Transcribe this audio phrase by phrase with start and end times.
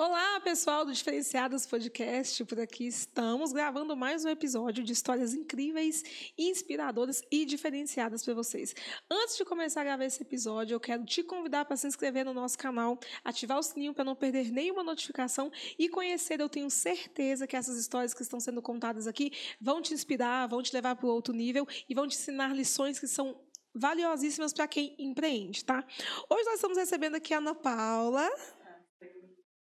[0.00, 2.44] Olá, pessoal do Diferenciados Podcast.
[2.44, 6.04] Por aqui estamos gravando mais um episódio de histórias incríveis,
[6.38, 8.76] inspiradoras e diferenciadas para vocês.
[9.10, 12.32] Antes de começar a gravar esse episódio, eu quero te convidar para se inscrever no
[12.32, 16.38] nosso canal, ativar o sininho para não perder nenhuma notificação e conhecer.
[16.40, 20.62] Eu tenho certeza que essas histórias que estão sendo contadas aqui vão te inspirar, vão
[20.62, 23.36] te levar para outro nível e vão te ensinar lições que são
[23.74, 25.84] valiosíssimas para quem empreende, tá?
[26.30, 28.30] Hoje nós estamos recebendo aqui a Ana Paula.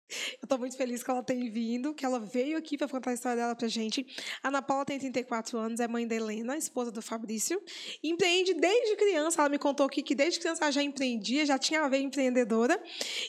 [0.09, 3.15] Eu estou muito feliz que ela tenha vindo, que ela veio aqui para contar a
[3.15, 4.07] história dela para gente.
[4.43, 7.63] A Ana Paula tem 34 anos, é mãe da Helena, esposa do Fabrício.
[8.03, 9.43] Empreende desde criança.
[9.43, 12.83] Ela me contou aqui que desde criança ela já empreendia, já tinha a ver empreendedora.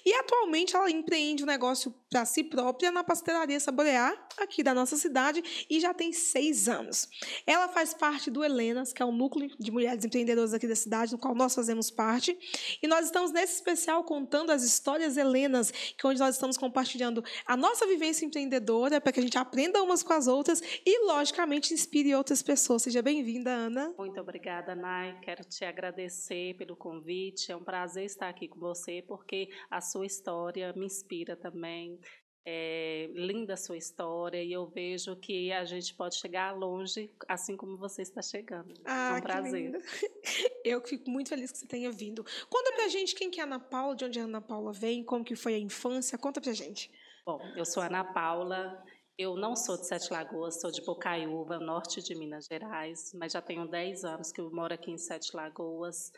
[0.06, 4.96] E atualmente ela empreende um negócio para si própria na pastelaria Saborear, aqui da nossa
[4.96, 7.08] cidade, e já tem seis anos.
[7.46, 11.12] Ela faz parte do Helenas, que é um núcleo de mulheres empreendedoras aqui da cidade,
[11.12, 12.38] no qual nós fazemos parte.
[12.82, 16.69] E nós estamos nesse especial contando as histórias Helenas, que é onde nós estamos com
[16.70, 21.06] compartilhando a nossa vivência empreendedora para que a gente aprenda umas com as outras e,
[21.06, 22.84] logicamente, inspire outras pessoas.
[22.84, 23.94] Seja bem-vinda, Ana.
[23.98, 25.20] Muito obrigada, Nai.
[25.22, 27.52] Quero te agradecer pelo convite.
[27.52, 32.00] É um prazer estar aqui com você, porque a sua história me inspira também.
[32.46, 37.56] É linda a sua história e eu vejo que a gente pode chegar longe assim
[37.56, 38.74] como você está chegando.
[38.86, 39.72] Ah, é um prazer.
[40.66, 42.24] Eu fico muito feliz que você tenha vindo.
[42.50, 45.04] Conta pra gente quem que é a Ana Paula, de onde a Ana Paula vem,
[45.04, 46.18] como que foi a infância.
[46.18, 46.90] Conta pra gente.
[47.26, 48.84] Bom, eu sou a Ana Paula.
[49.18, 53.42] Eu não sou de Sete Lagoas, sou de Bocaiúva, norte de Minas Gerais, mas já
[53.42, 56.14] tenho 10 anos que eu moro aqui em Sete Lagoas.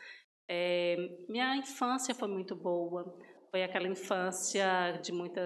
[0.48, 0.96] É,
[1.28, 3.18] minha infância foi muito boa
[3.52, 5.42] foi aquela infância de muita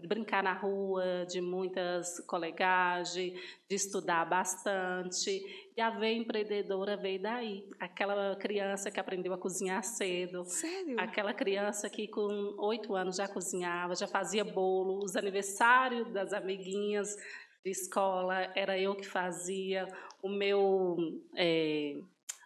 [0.00, 5.44] de brincar na rua, de muitas colegagens, de estudar bastante.
[5.76, 7.68] E a veia empreendedora veio daí.
[7.78, 10.46] Aquela criança que aprendeu a cozinhar cedo.
[10.46, 10.98] Sério?
[10.98, 15.04] Aquela criança que com oito anos já cozinhava, já fazia bolo.
[15.04, 17.14] Os aniversários das amiguinhas
[17.62, 19.86] de escola era eu que fazia.
[20.22, 20.96] O meu
[21.36, 22.00] é,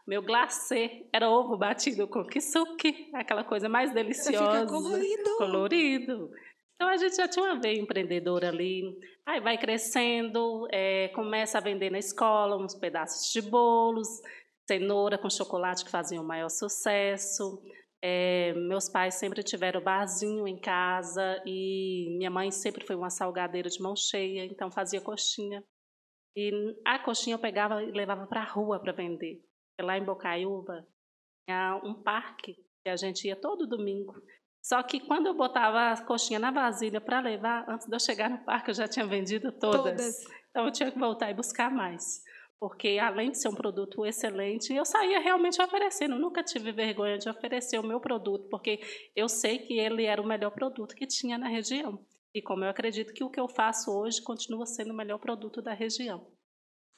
[0.06, 4.60] meu glacê era ovo batido com kisuke, aquela coisa mais deliciosa.
[4.60, 5.36] Fica colorido.
[5.36, 6.30] Colorido.
[6.76, 8.96] Então a gente já tinha uma veia empreendedora ali.
[9.26, 14.06] Aí vai crescendo, é, começa a vender na escola uns pedaços de bolos,
[14.68, 17.60] cenoura com chocolate que faziam o maior sucesso.
[18.00, 23.68] É, meus pais sempre tiveram barzinho em casa e minha mãe sempre foi uma salgadeira
[23.68, 25.64] de mão cheia, então fazia coxinha.
[26.36, 26.52] E
[26.84, 29.45] a coxinha eu pegava e levava para a rua para vender
[29.82, 30.86] lá em Bocaiúva,
[31.46, 34.14] tinha um parque que a gente ia todo domingo.
[34.64, 38.28] Só que quando eu botava a coxinha na vasilha para levar, antes de eu chegar
[38.28, 39.96] no parque, eu já tinha vendido todas.
[39.96, 40.24] todas.
[40.50, 42.22] Então eu tinha que voltar e buscar mais.
[42.58, 46.18] Porque além de ser um produto excelente, eu saía realmente oferecendo.
[46.18, 48.80] Nunca tive vergonha de oferecer o meu produto, porque
[49.14, 52.04] eu sei que ele era o melhor produto que tinha na região.
[52.34, 55.62] E como eu acredito que o que eu faço hoje continua sendo o melhor produto
[55.62, 56.26] da região.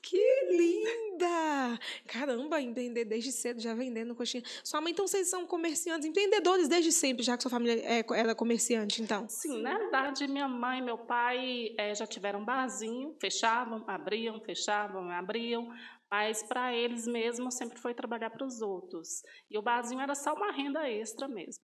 [0.00, 0.16] Que
[0.50, 1.78] linda!
[2.06, 4.42] Caramba, empreender desde cedo, já vendendo coxinha.
[4.62, 8.34] Sua mãe, então vocês são comerciantes, empreendedores desde sempre, já que sua família é, era
[8.34, 9.28] comerciante, então?
[9.28, 14.40] Sim, na verdade, minha mãe e meu pai é, já tiveram um barzinho, fechavam, abriam,
[14.40, 15.68] fechavam, abriam,
[16.10, 19.22] mas para eles mesmos sempre foi trabalhar para os outros.
[19.50, 21.62] E o barzinho era só uma renda extra mesmo.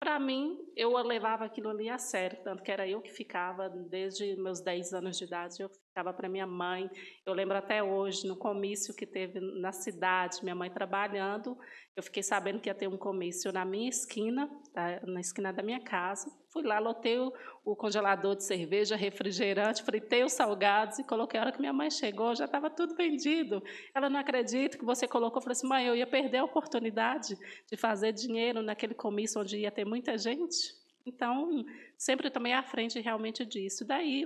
[0.00, 4.36] Para mim, eu levava aquilo ali a sério, tanto que era eu que ficava, desde
[4.36, 6.88] meus 10 anos de idade, eu ficava para minha mãe.
[7.26, 11.58] Eu lembro até hoje, no comício que teve na cidade, minha mãe trabalhando,
[11.96, 15.00] eu fiquei sabendo que ia ter um comício na minha esquina, tá?
[15.04, 16.30] na esquina da minha casa.
[16.52, 17.32] Fui lá, lotei o,
[17.64, 21.40] o congelador de cerveja, refrigerante, fritei os salgados e coloquei.
[21.40, 23.60] A hora que minha mãe chegou, já estava tudo vendido.
[23.92, 25.38] Ela não acredita que você colocou.
[25.38, 27.36] Eu falei assim, mãe, eu ia perder a oportunidade
[27.68, 30.77] de fazer dinheiro naquele comício onde ia ter muita gente.
[31.08, 31.64] Então,
[31.96, 33.84] sempre tomei à frente realmente disso.
[33.84, 34.24] Daí,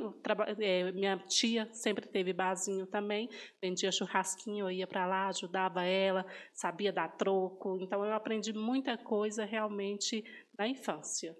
[0.59, 3.28] é, minha tia sempre teve barzinho também,
[3.60, 7.78] vendia churrasquinho, eu ia para lá, ajudava ela, sabia dar troco.
[7.81, 10.25] Então, eu aprendi muita coisa realmente
[10.59, 11.37] na infância.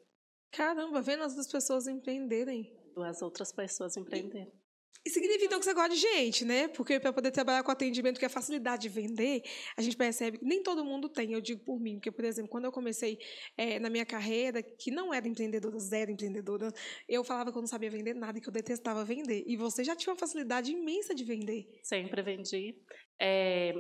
[0.51, 2.73] Caramba, vendo as duas pessoas empreenderem.
[2.95, 4.53] Duas outras pessoas empreenderem.
[5.05, 6.69] E significa então que você gosta de gente, né?
[6.69, 9.43] Porque para poder trabalhar com atendimento, que é a facilidade de vender,
[9.77, 11.33] a gente percebe que nem todo mundo tem.
[11.33, 13.19] Eu digo por mim, porque, por exemplo, quando eu comecei
[13.57, 16.73] é, na minha carreira, que não era empreendedora, zero empreendedora,
[17.09, 19.43] eu falava que eu não sabia vender nada que eu detestava vender.
[19.45, 21.67] E você já tinha uma facilidade imensa de vender.
[21.83, 22.77] Sempre vendi.
[23.21, 23.73] É,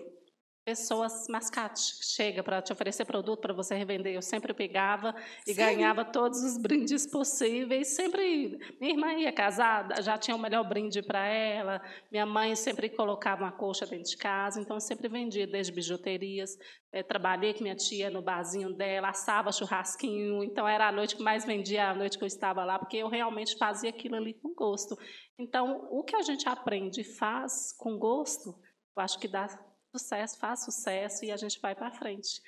[0.64, 4.14] pessoas mascate chega para te oferecer produto para você revender.
[4.14, 5.14] Eu sempre pegava
[5.46, 5.60] e Sim.
[5.60, 7.88] ganhava todos os brindes possíveis.
[7.88, 11.82] Sempre minha irmã ia casada, já tinha o melhor brinde para ela.
[12.10, 16.56] Minha mãe sempre colocava uma colcha dentro de casa, então eu sempre vendia desde bijuterias.
[16.92, 20.44] É, trabalhei com minha tia no barzinho dela, assava churrasquinho.
[20.44, 23.08] Então era a noite que mais vendia, a noite que eu estava lá, porque eu
[23.08, 24.96] realmente fazia aquilo ali com gosto.
[25.38, 28.54] Então o que a gente aprende e faz com gosto,
[28.96, 29.48] eu acho que dá
[29.96, 32.40] sucesso, faz sucesso e a gente vai para frente.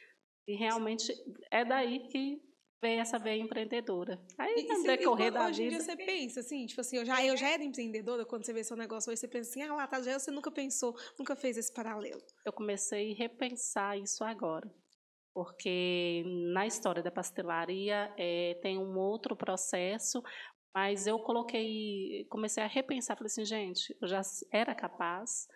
[0.46, 1.12] E realmente
[1.50, 2.42] é daí que
[2.82, 4.20] vem essa veia empreendedora.
[4.36, 5.76] Aí no decorrer da hoje vida.
[5.76, 8.62] Hoje você pensa assim, tipo assim, eu já, eu já era empreendedora, quando você vê
[8.62, 11.56] seu negócio hoje, você pensa assim, ah lá, tá, já você nunca pensou, nunca fez
[11.56, 12.22] esse paralelo.
[12.44, 14.70] Eu comecei a repensar isso agora.
[15.34, 20.22] Porque na história da pastelaria é, tem um outro processo,
[20.74, 24.20] mas eu coloquei, comecei a repensar, falei assim, gente, eu já
[24.52, 25.48] era capaz,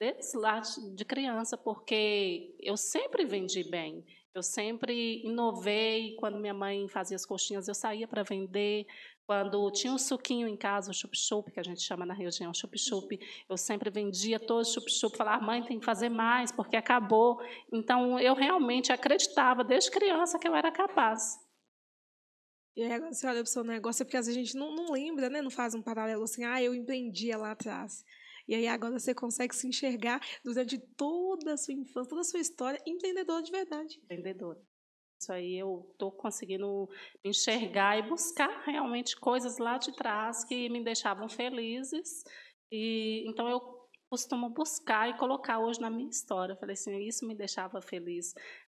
[0.00, 0.60] desde lá
[0.94, 4.02] de criança, porque eu sempre vendi bem.
[4.34, 6.16] Eu sempre inovei.
[6.16, 8.86] Quando minha mãe fazia as coxinhas, eu saía para vender.
[9.26, 13.20] Quando tinha um suquinho em casa, o chup-chup, que a gente chama na região chup-chup,
[13.48, 15.16] eu sempre vendia todo chup-chup.
[15.16, 17.38] Falava, mãe, tem que fazer mais, porque acabou.
[17.72, 21.38] Então, eu realmente acreditava, desde criança, que eu era capaz.
[22.74, 24.74] E aí, você olha para o seu negócio, é porque às vezes a gente não,
[24.74, 25.42] não lembra, né?
[25.42, 28.04] não faz um paralelo assim, ah, eu empreendia lá atrás.
[28.50, 32.40] E aí agora você consegue se enxergar durante toda a sua infância, toda a sua
[32.40, 33.96] história, empreendedora de verdade.
[34.02, 34.60] Empreendedora.
[35.22, 36.88] Isso aí eu estou conseguindo
[37.24, 42.24] enxergar e buscar realmente coisas lá de trás que me deixavam felizes.
[42.72, 43.60] E então eu
[44.10, 46.54] costumo buscar e colocar hoje na minha história.
[46.54, 48.34] Eu falei assim, isso me deixava feliz.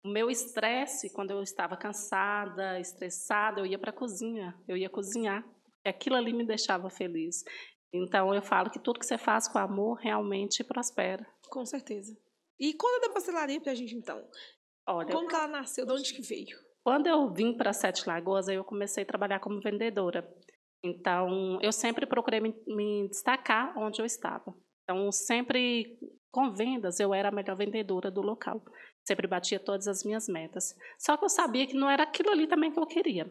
[0.05, 4.91] O meu estresse, quando eu estava cansada, estressada, eu ia para a cozinha, eu ia
[4.91, 5.49] cozinhar.
[5.87, 7.45] Aquilo ali me deixava feliz.
[7.93, 11.27] Então eu falo que tudo que você faz com amor realmente prospera.
[11.49, 12.17] Com certeza.
[12.59, 14.23] E conta da pastelaria pra gente então.
[14.87, 15.87] Olha, como que ela nasceu?
[15.87, 16.57] De onde que veio?
[16.85, 20.29] Quando eu vim para Sete Lagoas, eu comecei a trabalhar como vendedora.
[20.83, 24.55] Então, eu sempre procurei me, me destacar onde eu estava.
[24.83, 25.99] Então, sempre
[26.31, 28.63] com vendas, eu era a melhor vendedora do local.
[29.07, 30.75] Sempre batia todas as minhas metas.
[30.99, 33.31] Só que eu sabia que não era aquilo ali também que eu queria.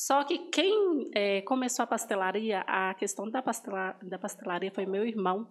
[0.00, 5.06] Só que quem é, começou a pastelaria, a questão da, pastela, da pastelaria foi meu
[5.06, 5.46] irmão,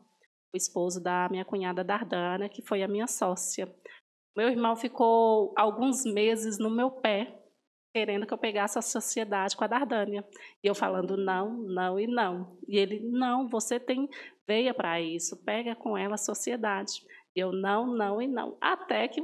[0.52, 3.72] o esposo da minha cunhada Dardana, que foi a minha sócia.
[4.36, 7.40] Meu irmão ficou alguns meses no meu pé,
[7.94, 10.28] querendo que eu pegasse a sociedade com a Dardânia.
[10.64, 12.58] E eu falando não, não e não.
[12.68, 14.10] E ele, não, você tem
[14.48, 16.94] veia para isso, pega com ela a sociedade.
[17.36, 18.58] E eu, não, não e não.
[18.60, 19.22] Até que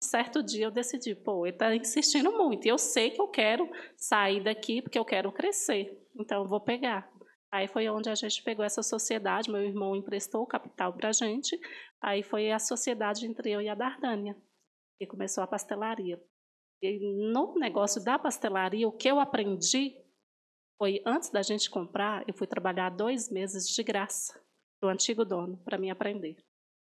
[0.00, 2.66] certo dia eu decidi, pô, ele está insistindo muito.
[2.66, 6.06] E eu sei que eu quero sair daqui porque eu quero crescer.
[6.18, 7.10] Então eu vou pegar.
[7.50, 9.50] Aí foi onde a gente pegou essa sociedade.
[9.50, 11.58] Meu irmão emprestou o capital para a gente.
[12.00, 14.36] Aí foi a sociedade entre eu e a Dardânia.
[15.00, 16.20] E começou a pastelaria.
[16.82, 16.98] E
[17.32, 19.96] no negócio da pastelaria, o que eu aprendi
[20.78, 24.40] foi, antes da gente comprar, eu fui trabalhar dois meses de graça
[24.80, 26.36] para o antigo dono, para mim aprender.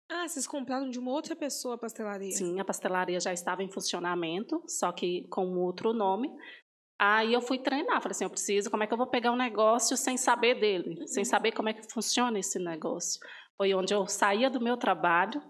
[0.09, 2.31] Ah, vocês compraram de uma outra pessoa a pastelaria?
[2.31, 6.31] Sim, a pastelaria já estava em funcionamento, só que com outro nome.
[6.99, 9.37] Aí eu fui treinar, falei assim, eu preciso, como é que eu vou pegar um
[9.37, 11.07] negócio sem saber dele, uhum.
[11.07, 13.21] sem saber como é que funciona esse negócio.
[13.57, 15.43] Foi onde eu saía do meu trabalho,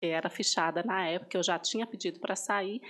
[0.00, 2.80] que era fichada na época, eu já tinha pedido para sair,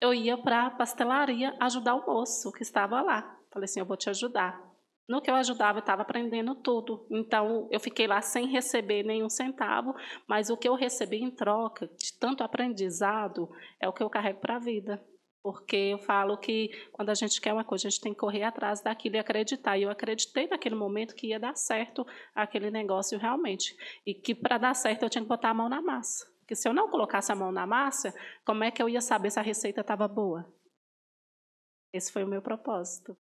[0.00, 3.38] eu ia para a pastelaria ajudar o moço que estava lá.
[3.50, 4.73] Falei assim, eu vou te ajudar.
[5.06, 7.06] No que eu ajudava, eu estava aprendendo tudo.
[7.10, 9.94] Então, eu fiquei lá sem receber nenhum centavo,
[10.26, 14.40] mas o que eu recebi em troca de tanto aprendizado é o que eu carrego
[14.40, 15.04] para a vida.
[15.42, 18.44] Porque eu falo que quando a gente quer uma coisa, a gente tem que correr
[18.44, 19.76] atrás daquilo e acreditar.
[19.76, 23.76] E eu acreditei naquele momento que ia dar certo aquele negócio realmente.
[24.06, 26.26] E que para dar certo eu tinha que botar a mão na massa.
[26.38, 29.30] Porque se eu não colocasse a mão na massa, como é que eu ia saber
[29.30, 30.50] se a receita estava boa?
[31.92, 33.14] Esse foi o meu propósito.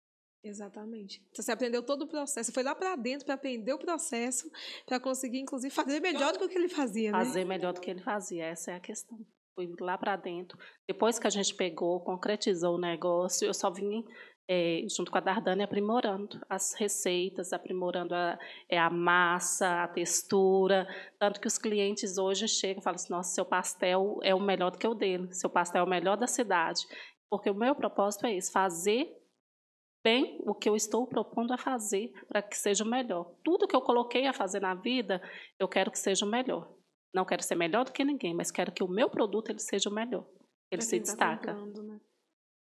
[0.43, 1.21] Exatamente.
[1.31, 4.49] Então, você aprendeu todo o processo, você foi lá para dentro para aprender o processo,
[4.85, 7.17] para conseguir, inclusive, fazer melhor do que o que ele fazia, né?
[7.19, 9.19] Fazer melhor do que ele fazia, essa é a questão.
[9.53, 10.57] Fui lá para dentro.
[10.87, 14.03] Depois que a gente pegou, concretizou o negócio, eu só vim
[14.49, 20.87] é, junto com a Dardane aprimorando as receitas, aprimorando a, é, a massa, a textura,
[21.19, 24.71] tanto que os clientes hoje chegam e falam assim, nossa, seu pastel é o melhor
[24.71, 26.85] do que o dele, seu pastel é o melhor da cidade.
[27.29, 29.20] Porque o meu propósito é isso, fazer
[30.03, 33.35] bem o que eu estou propondo a fazer para que seja o melhor.
[33.43, 35.21] Tudo que eu coloquei a fazer na vida,
[35.59, 36.73] eu quero que seja o melhor.
[37.13, 39.89] Não quero ser melhor do que ninguém, mas quero que o meu produto ele seja
[39.89, 40.25] o melhor.
[40.71, 41.53] Ele se tá destaca.
[41.53, 41.99] Né?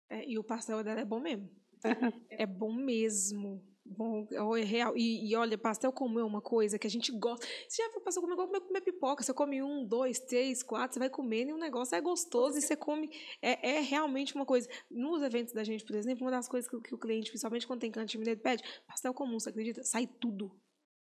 [0.10, 1.50] É, e o pastel dela é bom mesmo.
[2.32, 3.64] é bom mesmo.
[3.90, 4.96] Bom, é real.
[4.96, 7.46] E, e, olha, pastel como é uma coisa que a gente gosta.
[7.68, 9.24] Você já passou comer igual comer pipoca.
[9.24, 12.62] Você come um, dois, três, quatro, você vai comendo e o negócio é gostoso e
[12.62, 13.10] você come.
[13.42, 14.70] É, é realmente uma coisa.
[14.90, 17.82] Nos eventos da gente, por exemplo, uma das coisas que, que o cliente, principalmente quando
[17.82, 19.84] tem canto de pede, pastel comum, você acredita?
[19.84, 20.52] Sai tudo.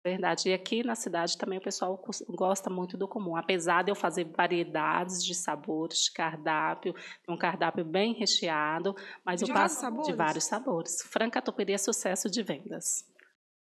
[0.03, 0.49] Verdade.
[0.49, 3.35] E aqui na cidade também o pessoal gosta muito do comum.
[3.35, 6.95] Apesar de eu fazer variedades de sabores, de cardápio,
[7.29, 10.07] um cardápio bem recheado, mas de eu passo sabores?
[10.07, 11.01] de vários sabores.
[11.03, 13.05] Franca Tupiry é sucesso de vendas.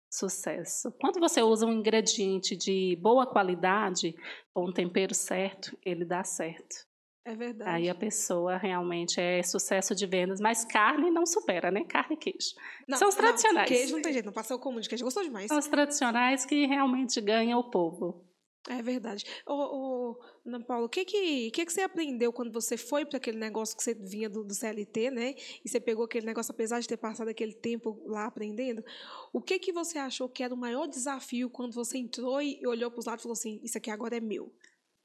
[0.09, 0.93] Sucesso.
[1.01, 4.15] Quando você usa um ingrediente de boa qualidade,
[4.53, 6.90] com um tempero certo, ele dá certo.
[7.25, 7.71] É verdade.
[7.71, 11.85] Aí a pessoa realmente é sucesso de vendas, mas carne não supera, né?
[11.85, 12.55] Carne e queijo.
[12.89, 13.71] Não, São os tradicionais.
[13.71, 15.49] Não, queijo não tem jeito, não passa o comum de queijo, gostou demais.
[15.49, 18.25] São os tradicionais que realmente ganham o povo.
[18.69, 19.25] É verdade.
[19.47, 23.17] Ô, ô, Ana Paula, o que que, que que você aprendeu quando você foi para
[23.17, 25.35] aquele negócio que você vinha do, do, CLT, né?
[25.65, 28.85] E você pegou aquele negócio, apesar de ter passado aquele tempo lá aprendendo,
[29.33, 32.91] o que que você achou que era o maior desafio quando você entrou e olhou
[32.91, 34.53] para os lados e falou assim, isso aqui agora é meu?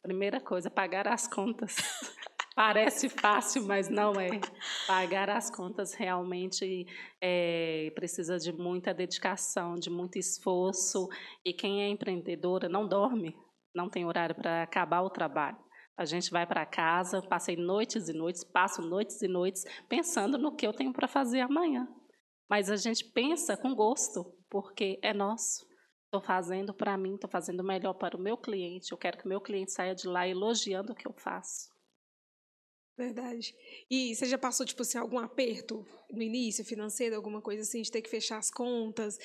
[0.06, 1.78] Primeira coisa, pagar as contas.
[2.56, 4.30] Parece fácil, mas não é.
[4.86, 6.86] Pagar as contas realmente
[7.20, 11.10] é, precisa de muita dedicação, de muito esforço.
[11.44, 13.36] E quem é empreendedora não dorme,
[13.74, 15.58] não tem horário para acabar o trabalho.
[15.98, 20.56] A gente vai para casa, passei noites e noites, passo noites e noites pensando no
[20.56, 21.88] que eu tenho para fazer amanhã.
[22.48, 25.65] Mas a gente pensa com gosto, porque é nosso.
[26.16, 28.94] Estou fazendo para mim, estou fazendo melhor para o meu cliente.
[28.94, 31.70] Eu quero que o meu cliente saia de lá elogiando o que eu faço.
[32.98, 33.54] Verdade.
[33.92, 37.92] E você já passou, tipo assim, algum aperto no início, financeiro, alguma coisa assim, de
[37.92, 39.18] ter que fechar as contas?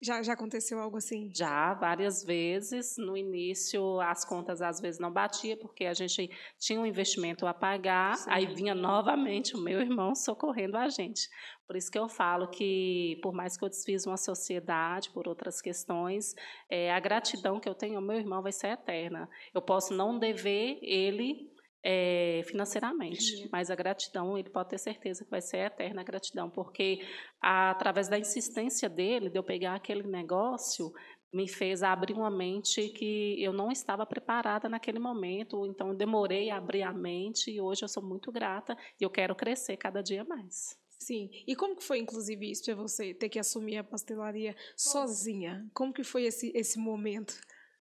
[0.00, 1.28] Já, já aconteceu algo assim?
[1.34, 2.96] Já, várias vezes.
[2.96, 7.52] No início, as contas às vezes não batia, porque a gente tinha um investimento a
[7.52, 8.30] pagar, Sim.
[8.30, 11.28] aí vinha novamente o meu irmão socorrendo a gente.
[11.66, 15.60] Por isso que eu falo que, por mais que eu desfiz uma sociedade por outras
[15.60, 16.34] questões,
[16.70, 19.28] é, a gratidão que eu tenho ao meu irmão vai ser eterna.
[19.52, 21.52] Eu posso não dever ele
[21.84, 26.50] é, financeiramente, mas a gratidão, ele pode ter certeza que vai ser eterna a gratidão,
[26.50, 27.00] porque
[27.40, 30.92] a, através da insistência dele, de eu pegar aquele negócio,
[31.32, 36.50] me fez abrir uma mente que eu não estava preparada naquele momento, então eu demorei
[36.50, 40.02] a abrir a mente e hoje eu sou muito grata e eu quero crescer cada
[40.02, 40.76] dia mais.
[40.98, 41.30] Sim.
[41.46, 45.64] E como que foi, inclusive, isso para você ter que assumir a pastelaria sozinha?
[45.72, 47.38] Como que foi esse, esse momento?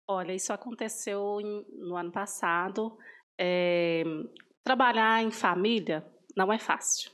[0.07, 2.97] Olha, isso aconteceu em, no ano passado.
[3.39, 4.03] É,
[4.63, 7.11] trabalhar em família não é fácil.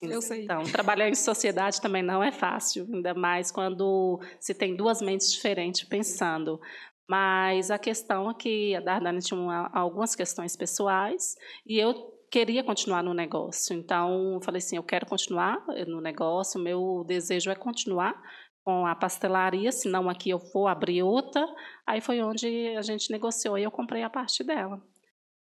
[0.00, 0.44] Eu sei.
[0.44, 5.32] Então, trabalhar em sociedade também não é fácil, ainda mais quando se tem duas mentes
[5.32, 6.60] diferentes pensando.
[7.08, 11.34] Mas a questão é que a Dardane tinha uma, algumas questões pessoais
[11.66, 11.94] e eu
[12.30, 13.74] queria continuar no negócio.
[13.74, 18.14] Então, eu falei assim, eu quero continuar no negócio, meu desejo é continuar
[18.62, 21.44] com a pastelaria, senão aqui eu vou abrir outra.
[21.86, 24.80] Aí foi onde a gente negociou e eu comprei a parte dela.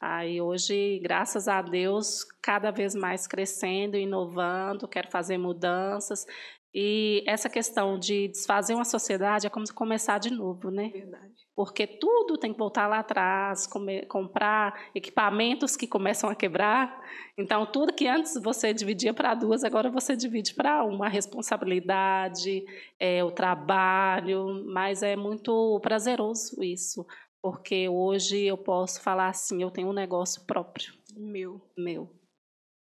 [0.00, 6.26] Aí hoje, graças a Deus, cada vez mais crescendo, inovando, quero fazer mudanças.
[6.74, 10.88] E essa questão de desfazer uma sociedade é como começar de novo, né?
[10.88, 11.32] Verdade.
[11.54, 17.00] Porque tudo tem que voltar lá atrás, comer, comprar equipamentos que começam a quebrar.
[17.38, 21.06] Então, tudo que antes você dividia para duas, agora você divide para uma.
[21.06, 22.64] A responsabilidade,
[22.98, 27.06] é, o trabalho, mas é muito prazeroso isso
[27.44, 30.94] porque hoje eu posso falar assim, eu tenho um negócio próprio.
[31.14, 31.60] Meu.
[31.76, 32.10] Meu.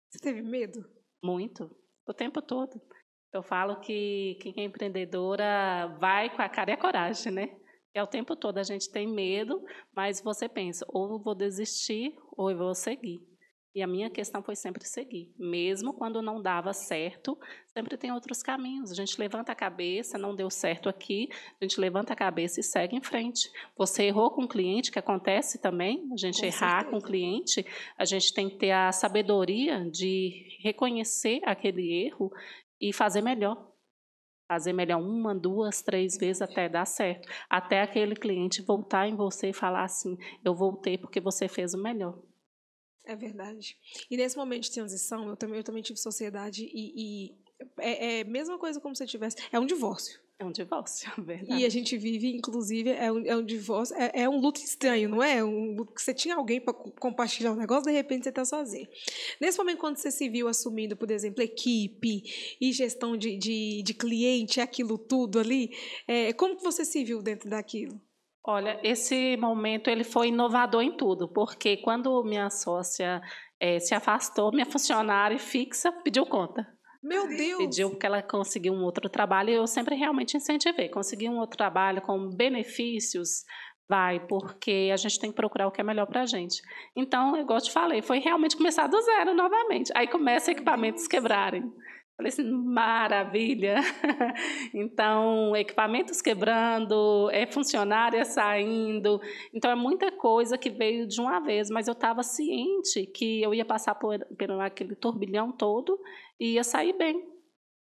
[0.09, 0.89] Você teve medo?
[1.21, 1.69] Muito.
[2.07, 2.81] O tempo todo.
[3.33, 7.59] Eu falo que quem é empreendedora vai com a cara e a coragem, né?
[7.93, 9.61] É o tempo todo a gente tem medo,
[9.93, 13.19] mas você pensa, ou eu vou desistir, ou eu vou seguir.
[13.75, 15.33] E a minha questão foi sempre seguir.
[15.37, 17.35] Mesmo quando não dava certo,
[17.75, 18.91] sempre tem outros caminhos.
[18.91, 21.27] A gente levanta a cabeça, não deu certo aqui,
[21.59, 23.49] a gente levanta a cabeça e segue em frente.
[23.75, 26.91] Você errou com o cliente, que acontece também, a gente com errar certeza.
[26.91, 27.65] com o cliente,
[27.97, 32.31] a gente tem que ter a sabedoria de reconhecer aquele erro
[32.79, 33.71] e fazer melhor.
[34.47, 37.27] Fazer melhor uma, duas, três vezes até dar certo.
[37.49, 40.15] Até aquele cliente voltar em você e falar assim:
[40.45, 42.21] eu voltei porque você fez o melhor.
[43.05, 43.77] É verdade.
[44.09, 47.35] E nesse momento de transição, eu também, eu também tive sociedade e, e
[47.77, 49.37] é, é a mesma coisa como se tivesse.
[49.51, 50.21] É um divórcio.
[50.39, 51.61] É um divórcio, é verdade.
[51.61, 55.07] E a gente vive, inclusive, é um, é um divórcio, é, é, um luto estranho,
[55.07, 55.43] não é?
[55.43, 58.43] Um luto que você tinha alguém para compartilhar o um negócio, de repente você está
[58.43, 58.87] sozinho.
[59.39, 62.23] Nesse momento, quando você se viu assumindo, por exemplo, equipe
[62.59, 65.71] e gestão de, de, de cliente, aquilo tudo ali,
[66.07, 68.01] é, como que você se viu dentro daquilo?
[68.45, 73.21] Olha, esse momento ele foi inovador em tudo, porque quando minha sócia
[73.59, 76.67] é, se afastou, minha funcionária fixa pediu conta.
[77.01, 77.57] Meu Deus!
[77.57, 80.89] Pediu porque ela conseguiu um outro trabalho e eu sempre realmente incentivei.
[80.89, 83.43] Conseguir um outro trabalho com benefícios,
[83.89, 86.61] vai, porque a gente tem que procurar o que é melhor para a gente.
[86.95, 89.91] Então, igual eu te falei, foi realmente começar do zero novamente.
[89.95, 91.63] Aí começa equipamentos quebrarem.
[92.15, 93.77] Falei assim, maravilha!
[94.73, 99.19] então, equipamentos quebrando, é funcionária saindo.
[99.51, 103.53] Então, é muita coisa que veio de uma vez, mas eu estava ciente que eu
[103.53, 105.99] ia passar por, por aquele turbilhão todo
[106.39, 107.19] e ia sair bem.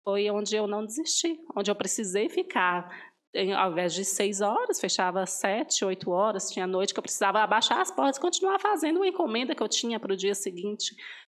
[0.04, 2.90] Foi onde eu não desisti, onde eu precisei ficar.
[3.56, 7.82] Ao invés de seis horas, fechava sete, oito horas, tinha noite que eu precisava abaixar
[7.82, 10.96] as portas e continuar fazendo uma encomenda que eu tinha para o dia seguinte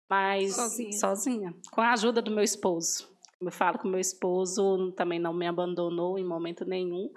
[0.10, 0.92] mas sozinha.
[0.94, 3.08] sozinha, com a ajuda do meu esposo.
[3.40, 7.12] Eu falo que meu esposo também não me abandonou em momento nenhum.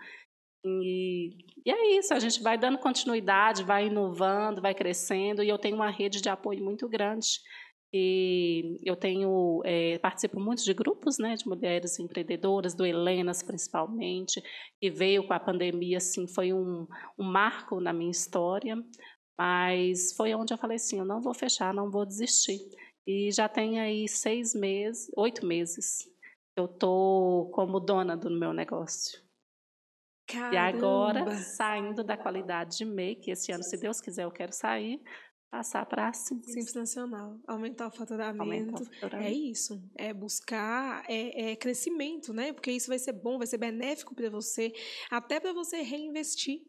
[0.65, 1.31] E,
[1.65, 5.77] e, é isso, a gente vai dando continuidade, vai inovando, vai crescendo, e eu tenho
[5.77, 7.41] uma rede de apoio muito grande.
[7.93, 14.41] E eu tenho é, participo muito de grupos, né, de mulheres empreendedoras, do Helenas principalmente,
[14.81, 16.87] que veio com a pandemia, assim, foi um,
[17.19, 18.77] um marco na minha história,
[19.41, 22.61] mas foi onde eu falei assim, eu não vou fechar, não vou desistir.
[23.07, 26.07] E já tem aí seis meses, oito meses,
[26.55, 29.19] eu tô como dona do meu negócio.
[30.27, 30.55] Caramba.
[30.55, 34.53] E agora, saindo da qualidade de MEI, que esse ano, se Deus quiser, eu quero
[34.53, 35.01] sair,
[35.51, 36.53] passar para simples.
[36.53, 38.43] Simples nacional, aumentar o faturamento.
[38.43, 39.27] Aumentar o faturamento.
[39.27, 42.53] É isso, é buscar é, é, crescimento, né?
[42.53, 44.71] Porque isso vai ser bom, vai ser benéfico para você,
[45.11, 46.61] até para você reinvestir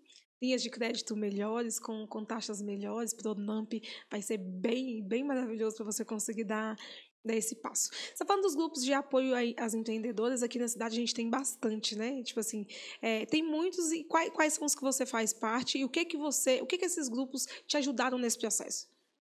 [0.41, 5.23] linhas de crédito melhores, com, com taxas melhores, para o NAMP vai ser bem, bem
[5.23, 6.75] maravilhoso para você conseguir dar,
[7.23, 7.89] dar esse passo.
[7.91, 11.29] Você tá falando dos grupos de apoio às empreendedoras, aqui na cidade a gente tem
[11.29, 12.23] bastante, né?
[12.23, 12.65] Tipo assim,
[13.01, 16.05] é, tem muitos, e quais, quais são os que você faz parte, e o que
[16.05, 18.89] que você, o que que esses grupos te ajudaram nesse processo?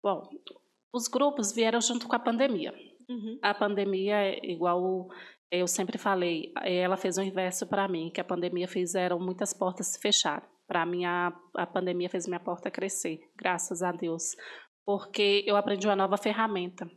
[0.01, 0.29] Bom,
[0.93, 2.73] os grupos vieram junto com a pandemia.
[3.09, 3.37] Uhum.
[3.41, 5.09] A pandemia, igual
[5.51, 9.87] eu sempre falei, ela fez o inverso para mim, que a pandemia fizeram muitas portas
[9.87, 10.52] se fecharem.
[10.67, 14.35] Para mim, a, a pandemia fez minha porta crescer, graças a Deus.
[14.85, 16.87] Porque eu aprendi uma nova ferramenta.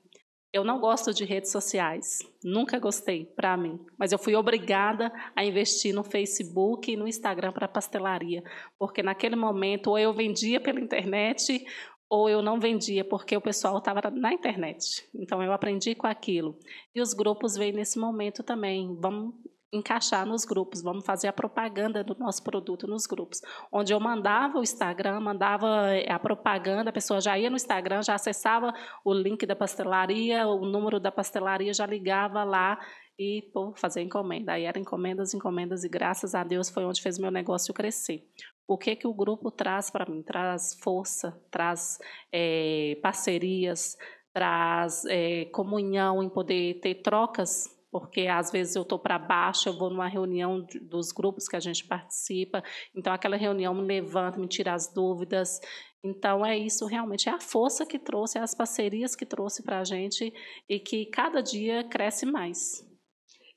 [0.52, 5.44] Eu não gosto de redes sociais, nunca gostei para mim, mas eu fui obrigada a
[5.44, 8.42] investir no Facebook e no Instagram para pastelaria,
[8.78, 11.62] porque naquele momento ou eu vendia pela internet
[12.08, 15.06] ou eu não vendia porque o pessoal estava na internet.
[15.14, 16.58] Então eu aprendi com aquilo.
[16.94, 18.96] E os grupos vêm nesse momento também.
[19.00, 19.34] Vamos
[19.76, 23.40] encaixar nos grupos, vamos fazer a propaganda do nosso produto nos grupos.
[23.70, 28.02] Onde eu mandava o Instagram, mandava eh, a propaganda, a pessoa já ia no Instagram,
[28.02, 28.72] já acessava
[29.04, 32.78] o link da pastelaria, o número da pastelaria, já ligava lá
[33.18, 34.52] e pô, fazer encomenda.
[34.52, 38.24] Aí eram encomendas, encomendas e graças a Deus foi onde fez meu negócio crescer.
[38.66, 40.22] O que que o grupo traz para mim?
[40.22, 41.98] Traz força, traz
[42.32, 43.96] é, parcerias,
[44.34, 49.78] traz é, comunhão em poder ter trocas porque às vezes eu estou para baixo, eu
[49.78, 52.62] vou numa reunião dos grupos que a gente participa,
[52.94, 55.60] então aquela reunião me levanta, me tira as dúvidas.
[56.04, 59.80] Então é isso realmente, é a força que trouxe, é as parcerias que trouxe para
[59.80, 60.32] a gente
[60.68, 62.84] e que cada dia cresce mais.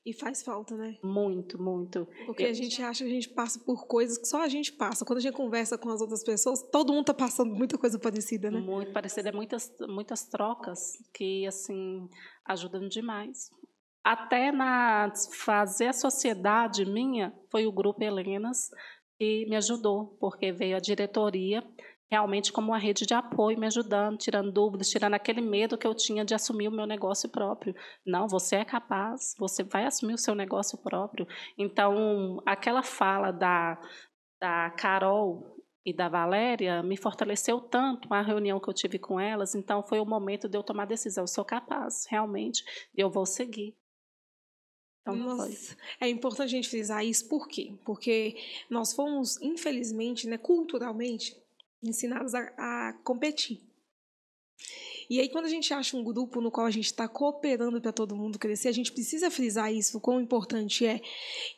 [0.04, 0.96] E faz falta, né?
[1.04, 2.08] Muito, muito.
[2.24, 5.04] Porque a gente acha que a gente passa por coisas que só a gente passa.
[5.04, 8.50] Quando a gente conversa com as outras pessoas, todo mundo está passando muita coisa parecida,
[8.50, 8.60] né?
[8.60, 12.08] Muito parecida, é muitas, muitas trocas que, assim,
[12.46, 13.50] ajudam demais.
[14.04, 15.12] Até na
[15.44, 18.70] fazer a sociedade minha, foi o grupo Helenas
[19.18, 21.62] que me ajudou, porque veio a diretoria
[22.10, 25.94] realmente como uma rede de apoio, me ajudando, tirando dúvidas, tirando aquele medo que eu
[25.94, 27.74] tinha de assumir o meu negócio próprio.
[28.04, 31.26] Não, você é capaz, você vai assumir o seu negócio próprio.
[31.56, 33.80] Então, aquela fala da,
[34.40, 39.54] da Carol e da Valéria me fortaleceu tanto a reunião que eu tive com elas,
[39.54, 42.62] então foi o momento de eu tomar decisão, eu sou capaz, realmente,
[42.94, 43.79] eu vou seguir.
[45.14, 47.72] Então, Nossa, é importante a gente frisar isso, por quê?
[47.84, 48.36] Porque
[48.68, 51.36] nós fomos, infelizmente, né, culturalmente,
[51.82, 53.60] ensinados a, a competir.
[55.10, 57.90] E aí, quando a gente acha um grupo no qual a gente está cooperando para
[57.90, 61.00] todo mundo crescer, a gente precisa frisar isso, o quão importante é.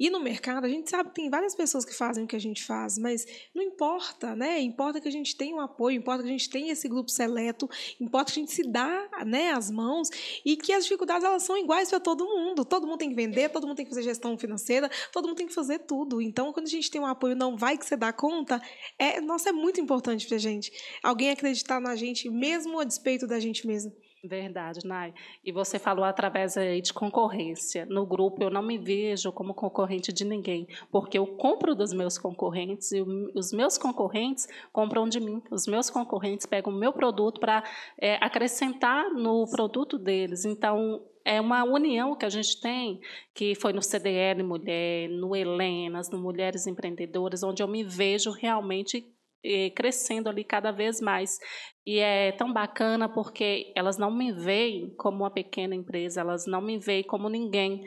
[0.01, 2.39] E no mercado, a gente sabe que tem várias pessoas que fazem o que a
[2.39, 4.59] gente faz, mas não importa, né?
[4.59, 7.69] Importa que a gente tenha um apoio, importa que a gente tenha esse grupo seleto,
[8.01, 10.09] importa que a gente se dá né, as mãos
[10.47, 12.65] e que as dificuldades elas são iguais para todo mundo.
[12.65, 15.47] Todo mundo tem que vender, todo mundo tem que fazer gestão financeira, todo mundo tem
[15.47, 16.23] que fazer tudo.
[16.23, 18.63] Então, quando a gente tem um apoio, não vai que você dá conta,
[18.99, 20.73] é, nossa, é muito importante para a gente.
[21.03, 23.93] Alguém acreditar na gente, mesmo a despeito da gente mesmo.
[24.25, 25.13] Verdade, Nai.
[25.45, 27.85] E você falou através aí de concorrência.
[27.87, 32.17] No grupo eu não me vejo como concorrente de ninguém, porque eu compro dos meus
[32.19, 33.03] concorrentes e
[33.35, 35.43] os meus concorrentes compram de mim.
[35.51, 37.65] Os meus concorrentes pegam o meu produto para
[38.01, 40.45] é, acrescentar no produto deles.
[40.45, 43.01] Então, é uma união que a gente tem,
[43.35, 49.12] que foi no CDL Mulher, no Helenas, no Mulheres Empreendedoras, onde eu me vejo realmente
[49.75, 51.39] crescendo ali cada vez mais.
[51.85, 56.61] E é tão bacana porque elas não me veem como uma pequena empresa, elas não
[56.61, 57.83] me veem como ninguém.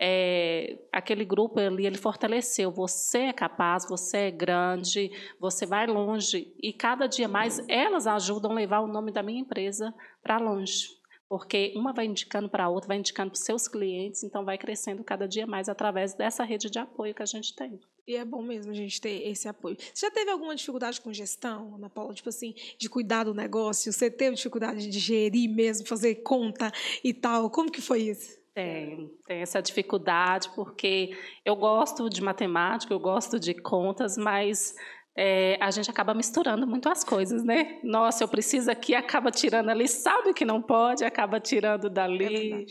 [0.00, 2.72] É, aquele grupo ali, ele fortaleceu.
[2.72, 6.52] Você é capaz, você é grande, você vai longe.
[6.62, 10.88] E cada dia mais elas ajudam a levar o nome da minha empresa para longe.
[11.28, 14.58] Porque uma vai indicando para a outra, vai indicando para os seus clientes, então vai
[14.58, 17.80] crescendo cada dia mais através dessa rede de apoio que a gente tem.
[18.06, 19.76] E é bom mesmo a gente ter esse apoio.
[19.78, 22.12] Você já teve alguma dificuldade com gestão, Ana Paula?
[22.12, 23.90] Tipo assim, de cuidar do negócio?
[23.92, 26.70] Você teve dificuldade de gerir mesmo, fazer conta
[27.02, 27.48] e tal?
[27.48, 28.38] Como que foi isso?
[28.54, 34.74] Tem, tem essa dificuldade, porque eu gosto de matemática, eu gosto de contas, mas
[35.16, 37.80] é, a gente acaba misturando muito as coisas, né?
[37.82, 42.52] Nossa, eu preciso aqui, acaba tirando ali, sabe que não pode, acaba tirando dali.
[42.52, 42.64] É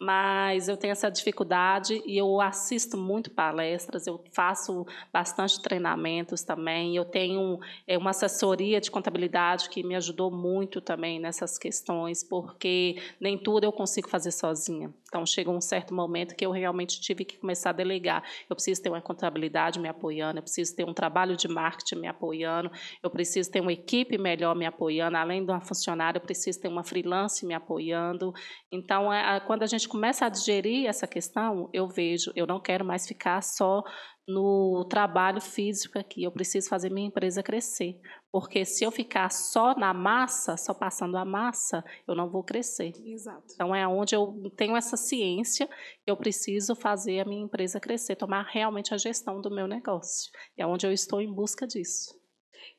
[0.00, 6.96] mas eu tenho essa dificuldade e eu assisto muito palestras, eu faço bastante treinamentos também.
[6.96, 12.96] Eu tenho é, uma assessoria de contabilidade que me ajudou muito também nessas questões, porque
[13.20, 14.90] nem tudo eu consigo fazer sozinha.
[15.06, 18.22] Então, chega um certo momento que eu realmente tive que começar a delegar.
[18.48, 22.06] Eu preciso ter uma contabilidade me apoiando, eu preciso ter um trabalho de marketing me
[22.06, 22.70] apoiando,
[23.02, 26.68] eu preciso ter uma equipe melhor me apoiando, além de uma funcionária, eu preciso ter
[26.68, 28.32] uma freelance me apoiando.
[28.72, 32.84] Então, é, quando a gente começa a digerir essa questão, eu vejo, eu não quero
[32.84, 33.82] mais ficar só
[34.26, 36.22] no trabalho físico aqui.
[36.22, 38.00] Eu preciso fazer minha empresa crescer.
[38.30, 42.92] Porque se eu ficar só na massa, só passando a massa, eu não vou crescer.
[43.04, 43.52] Exato.
[43.52, 48.16] Então é onde eu tenho essa ciência que eu preciso fazer a minha empresa crescer,
[48.16, 50.30] tomar realmente a gestão do meu negócio.
[50.56, 52.18] É onde eu estou em busca disso.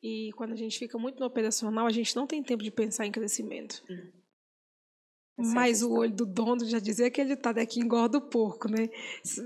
[0.02, 3.06] E quando a gente fica muito no operacional, a gente não tem tempo de pensar
[3.06, 3.84] em crescimento.
[3.90, 4.21] Hum.
[5.38, 8.90] Mas o olho do dono já dizia que ele está daqui engorda o porco, né?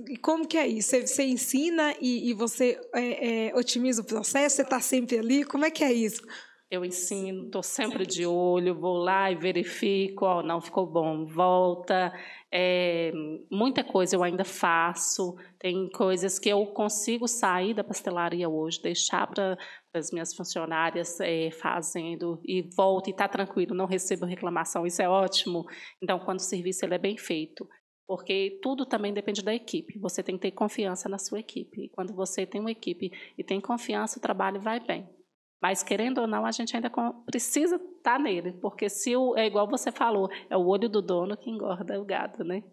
[0.09, 0.89] E como que é isso?
[0.89, 4.57] Você, você ensina e, e você é, é, otimiza o processo?
[4.57, 5.45] Você está sempre ali?
[5.45, 6.21] Como é que é isso?
[6.69, 12.11] Eu ensino, estou sempre de olho, vou lá e verifico, ó, não ficou bom, volta.
[12.51, 13.11] É,
[13.51, 19.27] muita coisa eu ainda faço, tem coisas que eu consigo sair da pastelaria hoje, deixar
[19.27, 19.57] para
[19.95, 25.09] as minhas funcionárias é, fazendo e volto e está tranquilo, não recebo reclamação, isso é
[25.09, 25.65] ótimo.
[26.01, 27.67] Então, quando o serviço ele é bem feito,
[28.07, 29.97] porque tudo também depende da equipe.
[29.99, 31.85] Você tem que ter confiança na sua equipe.
[31.85, 35.09] E quando você tem uma equipe e tem confiança, o trabalho vai bem.
[35.61, 36.91] Mas, querendo ou não, a gente ainda
[37.25, 41.01] precisa estar tá nele, porque se o, é igual você falou, é o olho do
[41.01, 42.63] dono que engorda o gado, né?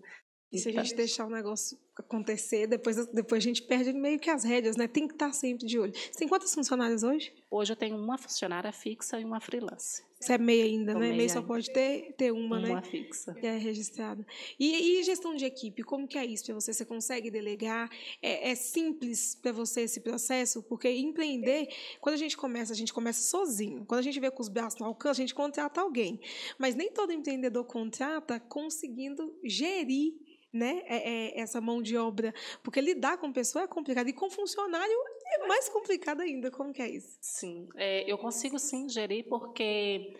[0.53, 4.31] E se a gente deixar o negócio acontecer, depois, depois a gente perde meio que
[4.31, 4.88] as rédeas, né?
[4.88, 5.92] Tem que estar sempre de olho.
[5.92, 7.33] Você tem quantos funcionários hoje?
[7.50, 10.02] Hoje eu tenho uma funcionária fixa e uma freelance.
[10.18, 11.12] Você é meia ainda, Tô né?
[11.12, 12.70] Meia só pode ter, ter uma, uma né?
[12.70, 13.35] Uma fixa.
[13.35, 14.24] Que é registrada.
[14.59, 16.72] E, e gestão de equipe, como que é isso para você?
[16.72, 17.90] Você consegue delegar?
[18.22, 20.62] É, é simples para você esse processo?
[20.62, 21.68] Porque empreender,
[22.00, 23.85] quando a gente começa, a gente começa sozinho.
[23.85, 26.20] Quando a gente vê com os braços no alcance, a gente contrata alguém.
[26.57, 30.14] Mas nem todo empreendedor contrata conseguindo gerir
[30.53, 34.31] né, é, é, essa mão de obra, porque lidar com pessoa é complicado e com
[34.31, 34.95] funcionário
[35.35, 36.51] é mais complicado ainda.
[36.51, 37.17] Como que é isso?
[37.21, 40.15] Sim, é, eu consigo sim gerir porque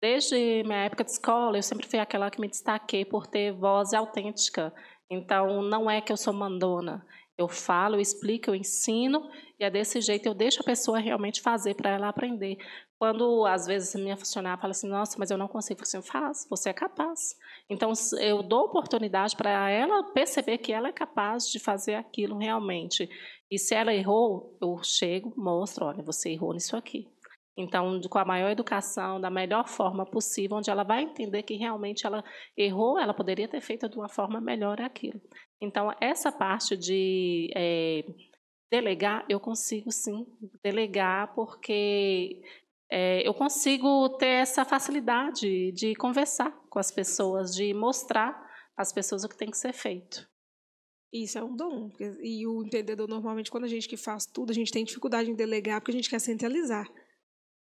[0.00, 3.92] desde minha época de escola eu sempre fui aquela que me destaquei por ter voz
[3.92, 4.72] autêntica.
[5.10, 7.06] Então não é que eu sou mandona.
[7.36, 11.42] Eu falo, eu explico, eu ensino e é desse jeito eu deixo a pessoa realmente
[11.42, 12.56] fazer para ela aprender.
[13.04, 16.10] Quando às vezes a minha funcionária fala assim, nossa, mas eu não consigo, falo assim,
[16.10, 17.36] faz, você é capaz.
[17.68, 23.06] Então eu dou oportunidade para ela perceber que ela é capaz de fazer aquilo realmente.
[23.50, 27.06] E se ela errou, eu chego, mostro, olha, você errou nisso aqui.
[27.58, 32.06] Então, com a maior educação, da melhor forma possível, onde ela vai entender que realmente
[32.06, 32.24] ela
[32.56, 35.20] errou, ela poderia ter feito de uma forma melhor aquilo.
[35.60, 38.02] Então, essa parte de é,
[38.72, 40.26] delegar, eu consigo sim
[40.64, 42.42] delegar, porque
[42.90, 48.40] é, eu consigo ter essa facilidade de conversar com as pessoas, de mostrar
[48.76, 50.28] às pessoas o que tem que ser feito.
[51.12, 51.92] Isso é um dom.
[52.20, 55.34] E o empreendedor, normalmente, quando a gente que faz tudo, a gente tem dificuldade em
[55.34, 56.86] delegar porque a gente quer centralizar.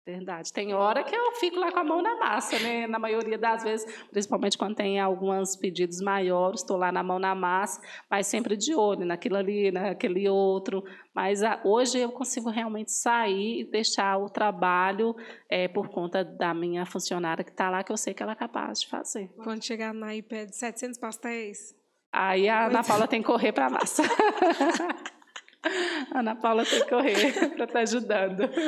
[0.08, 0.50] Verdade.
[0.54, 2.86] Tem hora que eu fico lá com a mão na massa, né?
[2.86, 7.34] Na maioria das vezes, principalmente quando tem alguns pedidos maiores, estou lá na mão na
[7.34, 7.78] massa,
[8.10, 10.82] mas sempre de olho naquilo ali, naquele outro.
[11.14, 15.14] Mas a, hoje eu consigo realmente sair e deixar o trabalho
[15.46, 18.36] é, por conta da minha funcionária que está lá, que eu sei que ela é
[18.36, 19.28] capaz de fazer.
[19.44, 21.76] Quando chegar na iPad 700 pastéis?
[22.10, 24.02] Aí a Ana Paula tem que correr para a massa.
[26.14, 28.42] Ana Paula tem que correr para estar tá ajudando.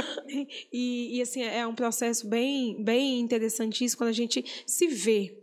[0.73, 5.37] E, e, assim, é um processo bem, bem interessante isso quando a gente se vê.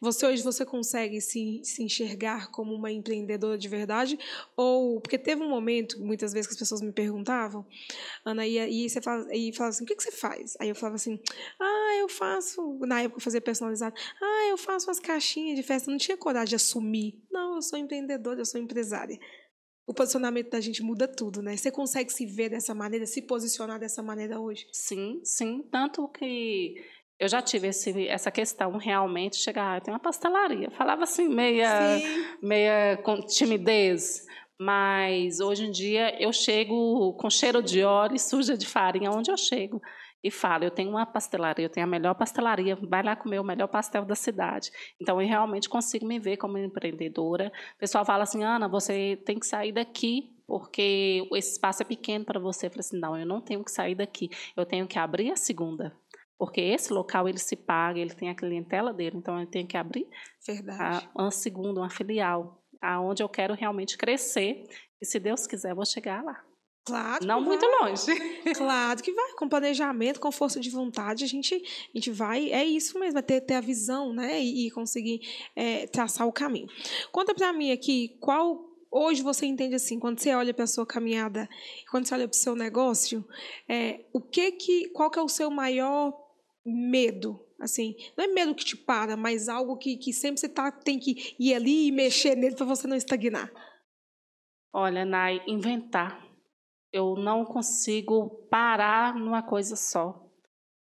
[0.00, 4.18] Você hoje você consegue se, se enxergar como uma empreendedora de verdade?
[4.56, 7.66] Ou porque teve um momento, muitas vezes, que as pessoas me perguntavam,
[8.24, 10.56] Ana, e, e você fala, e falava assim, o que, que você faz?
[10.58, 11.20] Aí eu falava assim,
[11.60, 15.90] ah, eu faço, na época eu fazia personalizado, ah, eu faço umas caixinhas de festa,
[15.90, 17.22] não tinha coragem de assumir.
[17.30, 19.18] Não, eu sou empreendedora, eu sou empresária
[19.90, 21.56] o posicionamento da gente muda tudo, né?
[21.56, 24.68] Você consegue se ver dessa maneira, se posicionar dessa maneira hoje?
[24.70, 25.64] Sim, sim.
[25.68, 26.76] Tanto que
[27.18, 30.70] eu já tive esse, essa questão realmente, chegar, ah, tem uma pastelaria.
[30.70, 31.98] Falava assim, meia,
[32.40, 34.24] meia com timidez.
[34.60, 39.28] Mas hoje em dia eu chego com cheiro de óleo e suja de farinha onde
[39.28, 39.82] eu chego
[40.22, 43.44] e fala: Eu tenho uma pastelaria, eu tenho a melhor pastelaria, vai lá comer o
[43.44, 44.70] melhor pastel da cidade.
[45.00, 47.52] Então, eu realmente consigo me ver como empreendedora.
[47.76, 52.24] O pessoal fala assim: Ana, você tem que sair daqui porque esse espaço é pequeno
[52.24, 52.66] para você.
[52.66, 55.36] Eu falei assim: Não, eu não tenho que sair daqui, eu tenho que abrir a
[55.36, 55.96] segunda.
[56.36, 59.76] Porque esse local ele se paga, ele tem a clientela dele, então eu tenho que
[59.76, 60.08] abrir
[60.46, 61.06] Verdade.
[61.14, 64.64] A, uma segunda, uma filial, aonde eu quero realmente crescer.
[65.00, 66.42] E se Deus quiser, eu vou chegar lá.
[66.90, 67.26] Claro.
[67.26, 68.06] Não muito longe.
[68.56, 69.32] Claro que vai.
[69.34, 72.50] Com planejamento, com força de vontade, a gente, a gente vai.
[72.50, 74.40] É isso mesmo, é ter, ter a visão, né?
[74.42, 75.20] E, e conseguir
[75.54, 76.68] é, traçar o caminho.
[77.12, 78.68] Conta para mim aqui qual.
[78.92, 81.48] Hoje você entende assim, quando você olha para a sua caminhada,
[81.92, 83.24] quando você olha para o seu negócio,
[83.68, 86.12] é, o que que, qual que é o seu maior
[86.66, 87.38] medo?
[87.60, 90.98] Assim, não é medo que te para, mas algo que, que sempre você tá, tem
[90.98, 93.48] que ir ali e mexer nele para você não estagnar.
[94.72, 96.29] Olha, Nai, inventar
[96.92, 100.26] eu não consigo parar numa coisa só.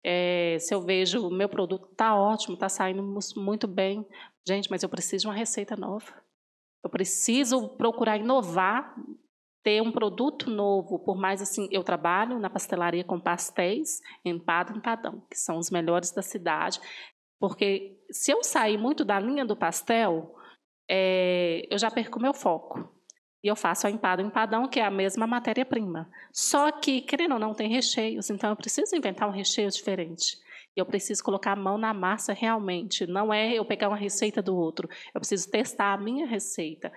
[0.05, 3.03] É, se eu vejo o meu produto está ótimo, está saindo
[3.37, 4.07] muito bem,
[4.47, 6.23] gente, mas eu preciso de uma receita nova.
[6.85, 8.95] Eu preciso procurar inovar,
[9.63, 10.99] ter um produto novo.
[10.99, 15.71] Por mais assim, eu trabalho na pastelaria com pastéis, empada e empadão, que são os
[15.71, 16.79] melhores da cidade.
[17.41, 20.35] Porque se eu sair muito da linha do pastel,
[20.91, 22.94] é, eu já perco meu foco.
[23.45, 26.09] E eu faço a empada empadão, que é a mesma matéria-prima.
[26.33, 30.39] Só que, querendo ou não, tem recheios, então eu preciso inventar um recheio diferente.
[30.75, 33.07] Eu preciso colocar a mão na massa realmente.
[33.07, 34.89] Não é eu pegar uma receita do outro.
[35.15, 36.91] Eu preciso testar a minha receita.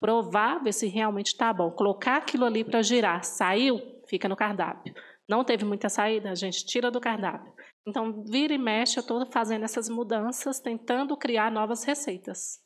[0.00, 1.70] Provar, ver se realmente está bom.
[1.70, 3.22] Colocar aquilo ali para girar.
[3.22, 3.78] Saiu,
[4.08, 4.94] fica no cardápio.
[5.28, 7.52] Não teve muita saída, a gente tira do cardápio.
[7.86, 12.61] Então, vira e mexe, eu estou fazendo essas mudanças, tentando criar novas receitas.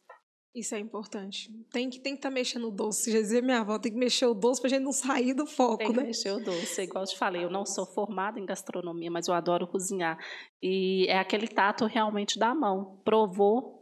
[0.57, 1.53] Isso é importante.
[1.71, 3.13] Tem que tem que estar tá mexendo o doce.
[3.13, 5.45] Já dizia minha avó, tem que mexer o doce para a gente não sair do
[5.45, 6.05] foco, tem que né?
[6.05, 6.81] mexer o doce.
[6.81, 10.19] Igual eu te falei, eu não sou formada em gastronomia, mas eu adoro cozinhar.
[10.63, 12.99] E é aquele tato realmente da mão.
[13.05, 13.76] Provou,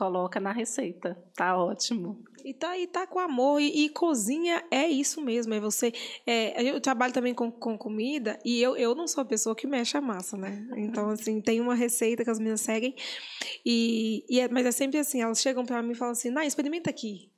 [0.00, 1.14] coloca na receita.
[1.34, 2.24] Tá ótimo.
[2.42, 3.60] E tá, e tá com amor.
[3.60, 5.52] E, e cozinha é isso mesmo.
[5.52, 5.92] É você.
[6.26, 9.66] É, eu trabalho também com, com comida e eu, eu não sou a pessoa que
[9.66, 10.66] mexe a massa, né?
[10.78, 12.94] Então, assim, tem uma receita que as meninas seguem.
[13.62, 16.46] E, e é, mas é sempre assim: elas chegam para mim e falam assim, Nah,
[16.46, 17.30] experimenta aqui.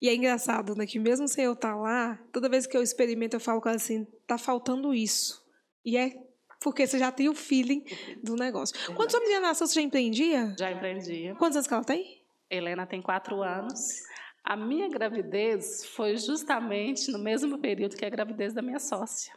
[0.00, 0.86] E é engraçado, né?
[0.86, 3.68] Que mesmo sem eu estar tá lá, toda vez que eu experimento, eu falo com
[3.68, 5.42] ela assim: tá faltando isso.
[5.84, 6.10] E é
[6.62, 7.84] porque você já tem o feeling
[8.22, 8.74] do negócio.
[8.74, 8.96] Verdade.
[8.96, 10.54] Quando sua menina nasceu, você já empreendia?
[10.58, 11.34] Já empreendia.
[11.34, 12.22] Quantos anos que ela tem?
[12.50, 14.02] Helena tem quatro anos.
[14.44, 19.32] A minha gravidez foi justamente no mesmo período que a gravidez da minha sócia.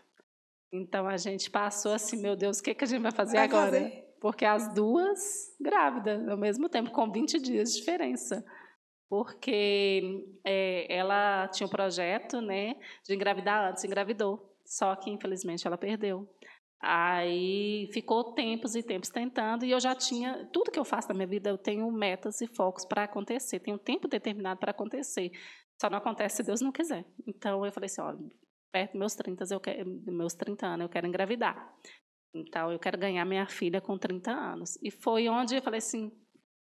[0.73, 3.45] Então a gente passou assim, meu Deus, o que, que a gente vai fazer vai
[3.45, 3.71] agora?
[3.71, 4.05] Fazer.
[4.19, 8.43] Porque as duas grávidas, ao mesmo tempo, com 20 dias de diferença.
[9.07, 14.51] Porque é, ela tinha um projeto né, de engravidar antes, engravidou.
[14.65, 16.27] Só que, infelizmente, ela perdeu.
[16.87, 21.15] Aí ficou tempos e tempos tentando e eu já tinha tudo que eu faço na
[21.15, 25.31] minha vida eu tenho metas e focos para acontecer, tenho um tempo determinado para acontecer.
[25.81, 27.03] Só não acontece se Deus não quiser.
[27.25, 28.19] Então eu falei assim, olha,
[28.71, 31.73] perto dos meus 30 eu meus 30 anos eu quero engravidar.
[32.35, 34.77] Então eu quero ganhar minha filha com 30 anos.
[34.83, 36.11] E foi onde eu falei assim,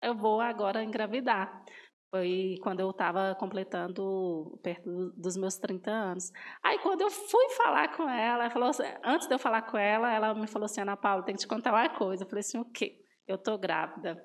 [0.04, 1.64] eu vou agora engravidar.
[2.12, 6.32] Foi quando eu estava completando perto dos meus 30 anos.
[6.64, 9.78] Aí, quando eu fui falar com ela, ela falou assim, antes de eu falar com
[9.78, 12.24] ela, ela me falou assim: Ana Paula, tem que te contar uma coisa.
[12.24, 13.00] Eu falei assim: o quê?
[13.28, 14.22] Eu estou grávida.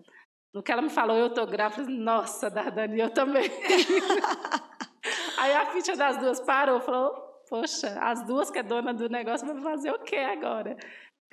[0.55, 3.51] No que ela me falou, eu estou grávida, eu falei, nossa, Dardani, eu também.
[5.39, 7.13] Aí a ficha das duas parou, falou:
[7.51, 10.77] poxa, as duas que é dona do negócio, vai fazer o quê agora?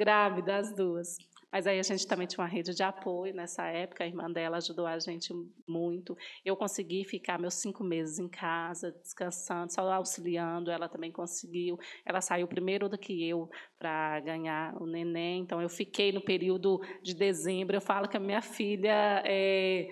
[0.02, 1.16] grávida, as duas.
[1.52, 4.58] Mas aí a gente também tinha uma rede de apoio nessa época, a irmã dela
[4.58, 5.34] ajudou a gente
[5.68, 6.18] muito.
[6.46, 11.78] Eu consegui ficar meus cinco meses em casa, descansando, só auxiliando, ela também conseguiu.
[12.06, 16.80] Ela saiu primeiro do que eu para ganhar o neném, então eu fiquei no período
[17.02, 17.76] de dezembro.
[17.76, 19.22] Eu falo que a minha filha.
[19.26, 19.88] É,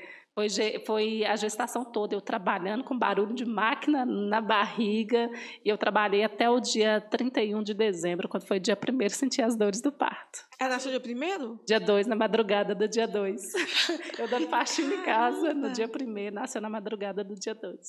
[0.48, 5.30] foi, foi a gestação toda, eu trabalhando com barulho de máquina na barriga,
[5.66, 9.58] e eu trabalhei até o dia 31 de dezembro, quando foi dia 1 senti as
[9.58, 10.48] dores do parto.
[10.60, 13.42] Ela nasceu dia 1 Dia 2, na madrugada do dia 2.
[14.20, 17.80] eu dando partinho em casa no dia 1 nasceu na madrugada do dia 2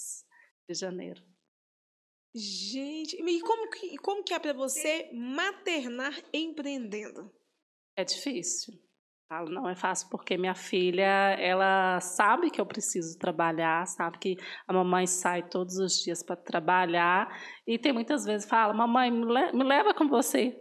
[0.68, 1.22] de janeiro.
[2.34, 7.30] Gente, e como que, como que é para você maternar empreendendo?
[7.96, 8.74] É difícil
[9.30, 14.36] Falo, não é fácil porque minha filha, ela sabe que eu preciso trabalhar, sabe que
[14.66, 17.28] a mamãe sai todos os dias para trabalhar
[17.64, 20.60] e tem muitas vezes fala, mamãe, me leva com você.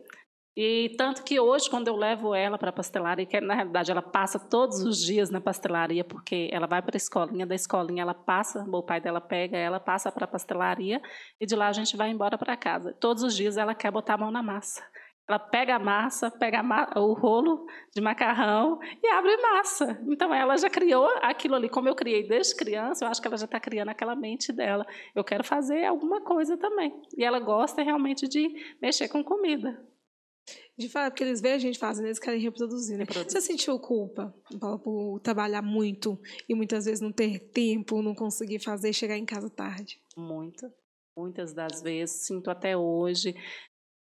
[0.56, 4.04] E tanto que hoje, quando eu levo ela para a pastelaria, que na realidade ela
[4.04, 8.14] passa todos os dias na pastelaria, porque ela vai para a escolinha, da escolinha ela
[8.14, 11.02] passa, o pai dela pega ela, passa para a pastelaria,
[11.42, 12.94] e de lá a gente vai embora para casa.
[13.00, 14.84] Todos os dias ela quer botar a mão na massa.
[15.30, 20.02] Ela pega a massa, pega a o rolo de macarrão e abre massa.
[20.10, 23.38] Então ela já criou aquilo ali, como eu criei desde criança, eu acho que ela
[23.38, 24.84] já está criando aquela mente dela.
[25.14, 27.00] Eu quero fazer alguma coisa também.
[27.16, 29.80] E ela gosta realmente de mexer com comida.
[30.76, 33.06] De fato, porque eles veem a gente fazendo, eles querem reproduzir, né?
[33.06, 34.34] Você sentiu culpa
[34.84, 39.48] por trabalhar muito e muitas vezes não ter tempo, não conseguir fazer, chegar em casa
[39.48, 40.02] tarde?
[40.18, 40.68] Muito.
[41.16, 43.36] Muitas das vezes, sinto até hoje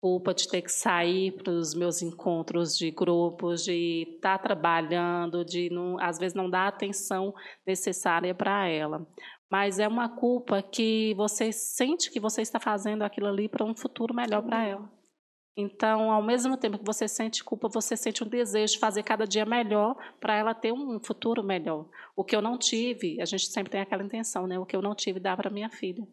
[0.01, 5.43] culpa de ter que sair para os meus encontros de grupos, de estar tá trabalhando,
[5.43, 7.33] de não, às vezes não dar a atenção
[7.65, 9.07] necessária para ela.
[9.49, 13.75] Mas é uma culpa que você sente que você está fazendo aquilo ali para um
[13.75, 14.97] futuro melhor para ela.
[15.59, 19.25] Então, ao mesmo tempo que você sente culpa, você sente um desejo de fazer cada
[19.25, 21.89] dia melhor para ela ter um futuro melhor.
[22.15, 24.59] O que eu não tive, a gente sempre tem aquela intenção, né?
[24.59, 26.07] O que eu não tive, dá para minha filha.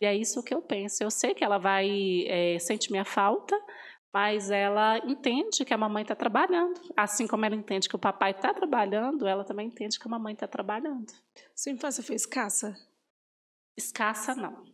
[0.00, 1.02] E é isso que eu penso.
[1.02, 3.54] Eu sei que ela vai é, sentir minha falta,
[4.12, 6.80] mas ela entende que a mamãe está trabalhando.
[6.96, 10.32] Assim como ela entende que o papai está trabalhando, ela também entende que a mamãe
[10.32, 11.12] está trabalhando.
[11.54, 12.74] Sua infância foi escassa?
[13.76, 14.64] Escassa, não.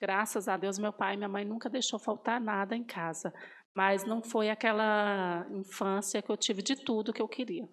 [0.00, 3.32] Graças a Deus, meu pai e minha mãe nunca deixou faltar nada em casa.
[3.74, 7.66] Mas não foi aquela infância que eu tive de tudo que eu queria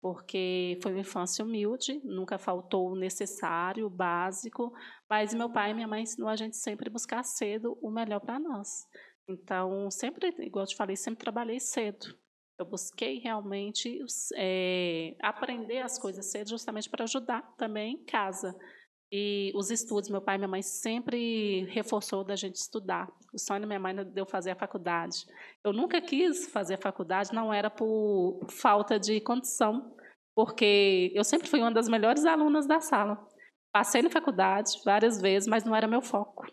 [0.00, 4.72] porque foi uma infância humilde, nunca faltou o necessário, o básico,
[5.08, 8.38] mas meu pai e minha mãe ensinou a gente sempre buscar cedo o melhor para
[8.38, 8.86] nós.
[9.28, 12.16] Então, sempre, igual eu te falei, sempre trabalhei cedo.
[12.58, 13.98] Eu busquei realmente
[14.36, 18.54] é, aprender as coisas cedo, justamente para ajudar também em casa.
[19.12, 23.10] E os estudos, meu pai e minha mãe sempre reforçou da gente estudar.
[23.32, 25.26] O sonho da minha mãe deu fazer a faculdade.
[25.64, 29.96] Eu nunca quis fazer a faculdade, não era por falta de condição,
[30.34, 33.18] porque eu sempre fui uma das melhores alunas da sala.
[33.72, 36.46] Passei na faculdade várias vezes, mas não era meu foco.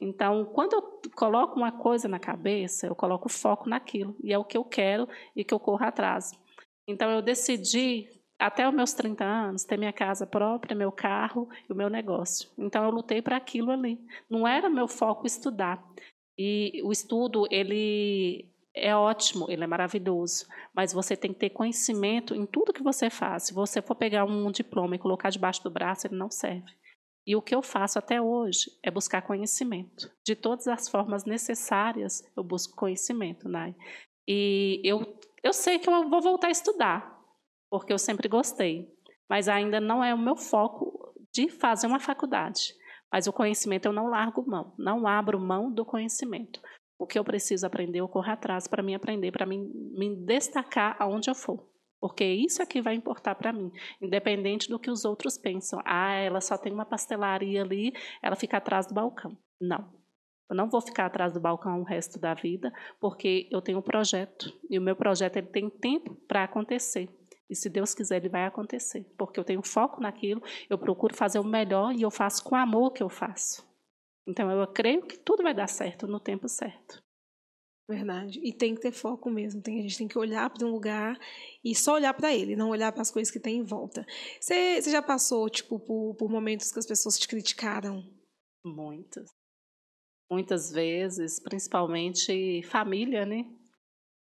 [0.00, 4.44] Então, quando eu coloco uma coisa na cabeça, eu coloco foco naquilo, e é o
[4.44, 6.32] que eu quero e que eu corro atrás.
[6.88, 8.08] Então, eu decidi
[8.40, 12.48] até os meus 30 anos, ter minha casa própria, meu carro e o meu negócio.
[12.58, 14.00] Então eu lutei para aquilo ali.
[14.28, 15.80] Não era meu foco estudar.
[16.38, 22.34] E o estudo, ele é ótimo, ele é maravilhoso, mas você tem que ter conhecimento
[22.34, 23.44] em tudo que você faz.
[23.44, 26.72] Se você for pegar um diploma e colocar debaixo do braço, ele não serve.
[27.26, 30.10] E o que eu faço até hoje é buscar conhecimento.
[30.24, 33.74] De todas as formas necessárias, eu busco conhecimento, Nai.
[34.26, 37.09] E eu, eu sei que eu vou voltar a estudar,
[37.70, 38.92] porque eu sempre gostei.
[39.28, 42.74] Mas ainda não é o meu foco de fazer uma faculdade.
[43.12, 46.60] Mas o conhecimento eu não largo mão, não abro mão do conhecimento.
[46.98, 51.30] O que eu preciso aprender, eu corro atrás para mim aprender, para me destacar aonde
[51.30, 51.70] eu for.
[52.00, 55.80] Porque isso é que vai importar para mim, independente do que os outros pensam.
[55.84, 59.36] Ah, ela só tem uma pastelaria ali, ela fica atrás do balcão.
[59.60, 59.92] Não.
[60.48, 63.82] Eu não vou ficar atrás do balcão o resto da vida, porque eu tenho um
[63.82, 64.52] projeto.
[64.68, 67.08] E o meu projeto ele tem tempo para acontecer.
[67.50, 69.04] E se Deus quiser, ele vai acontecer.
[69.18, 72.92] Porque eu tenho foco naquilo, eu procuro fazer o melhor e eu faço com amor
[72.92, 73.68] que eu faço.
[74.26, 77.02] Então eu creio que tudo vai dar certo no tempo certo.
[77.88, 78.38] Verdade.
[78.44, 79.60] E tem que ter foco mesmo.
[79.60, 81.18] Tem, a gente tem que olhar para um lugar
[81.64, 84.06] e só olhar para ele, não olhar para as coisas que tem em volta.
[84.40, 88.08] Você, você já passou, tipo, por, por momentos que as pessoas te criticaram?
[88.64, 89.28] Muitas.
[90.30, 93.44] Muitas vezes, principalmente família, né?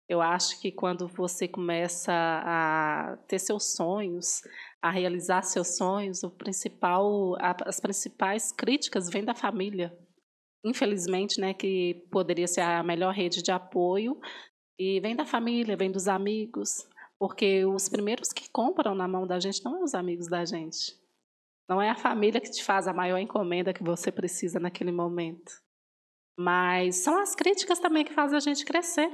[0.08, 4.42] Eu acho que quando você começa a ter seus sonhos,
[4.80, 9.96] a realizar seus sonhos, o principal, as principais críticas vêm da família.
[10.64, 14.18] Infelizmente, né, que poderia ser a melhor rede de apoio,
[14.78, 19.40] E vem da família, vem dos amigos, porque os primeiros que compram na mão da
[19.40, 20.96] gente não são os amigos da gente.
[21.68, 25.52] Não é a família que te faz a maior encomenda que você precisa naquele momento.
[26.38, 29.10] Mas são as críticas também que fazem a gente crescer,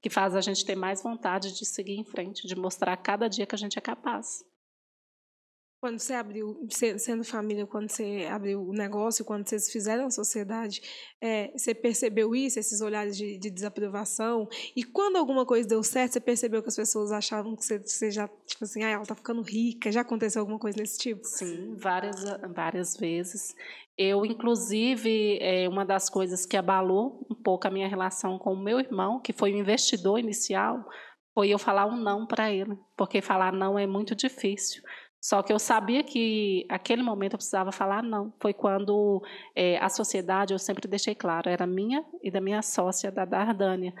[0.00, 3.46] que faz a gente ter mais vontade de seguir em frente, de mostrar cada dia
[3.46, 4.44] que a gente é capaz.
[5.80, 6.58] Quando você abriu,
[6.98, 10.82] sendo família, quando você abriu o negócio, quando vocês fizeram a sociedade,
[11.20, 14.48] é, você percebeu isso, esses olhares de, de, desaprovação?
[14.74, 18.10] E quando alguma coisa deu certo, você percebeu que as pessoas achavam que você, você
[18.10, 19.92] já, tipo assim, ah, ela tá ficando rica?
[19.92, 21.24] Já aconteceu alguma coisa desse tipo?
[21.24, 23.54] Sim, várias, várias vezes.
[23.96, 28.60] Eu, inclusive, é, uma das coisas que abalou um pouco a minha relação com o
[28.60, 30.84] meu irmão, que foi o investidor inicial,
[31.32, 34.82] foi eu falar um não para ele, porque falar não é muito difícil.
[35.20, 38.32] Só que eu sabia que aquele momento eu precisava falar não.
[38.40, 39.22] Foi quando
[39.54, 43.92] é, a sociedade, eu sempre deixei claro, era minha e da minha sócia, da Dardânia.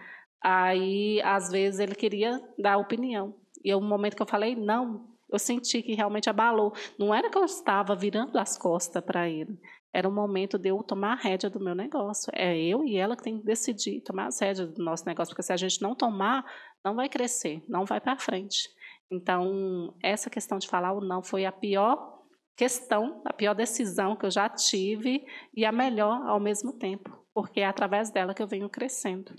[0.42, 3.34] Aí, às vezes, ele queria dar opinião.
[3.64, 6.72] E o momento que eu falei não, eu senti que realmente abalou.
[6.98, 9.58] Não era que eu estava virando as costas para ele.
[9.92, 12.30] Era o momento de eu tomar a rédea do meu negócio.
[12.34, 15.32] É eu e ela que tem que decidir, tomar as rédeas do nosso negócio.
[15.32, 16.44] Porque se a gente não tomar,
[16.84, 18.68] não vai crescer, não vai para frente.
[19.10, 22.18] Então, essa questão de falar o não foi a pior
[22.56, 27.60] questão, a pior decisão que eu já tive e a melhor ao mesmo tempo, porque
[27.60, 29.34] é através dela que eu venho crescendo.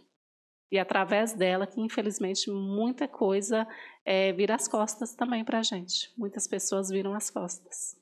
[0.72, 3.68] E é através dela que, infelizmente, muita coisa
[4.06, 6.12] é, vira as costas também para a gente.
[6.18, 7.98] Muitas pessoas viram as costas.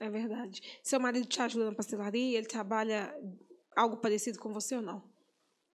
[0.00, 0.62] É verdade.
[0.82, 2.38] Seu marido te ajuda na pastelaria?
[2.38, 3.12] Ele trabalha
[3.76, 5.02] algo parecido com você ou não?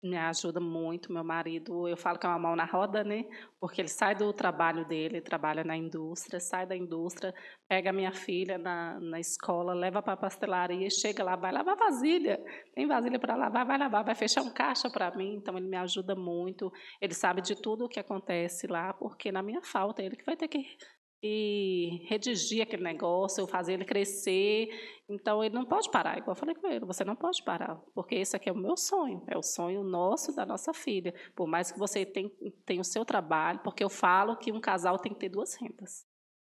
[0.04, 1.88] Me ajuda muito, meu marido.
[1.88, 3.24] Eu falo que é uma mão na roda, né?
[3.60, 7.32] Porque ele sai do trabalho dele, trabalha na indústria, sai da indústria,
[7.68, 12.44] pega minha filha na, na escola, leva para a pastelaria, chega lá, vai lavar vasilha.
[12.74, 15.36] Tem vasilha para lavar, vai lavar, vai fechar um caixa para mim.
[15.36, 16.72] Então, ele me ajuda muito.
[17.00, 20.36] Ele sabe de tudo o que acontece lá, porque na minha falta, ele que vai
[20.36, 20.66] ter que
[21.24, 24.70] e redigir aquele negócio, fazer ele crescer.
[25.08, 26.18] Então, ele não pode parar.
[26.18, 28.76] Igual eu falei com ele, você não pode parar, porque esse aqui é o meu
[28.76, 31.14] sonho, é o sonho nosso, da nossa filha.
[31.36, 32.32] Por mais que você tenha,
[32.66, 36.06] tenha o seu trabalho, porque eu falo que um casal tem que ter duas rendas.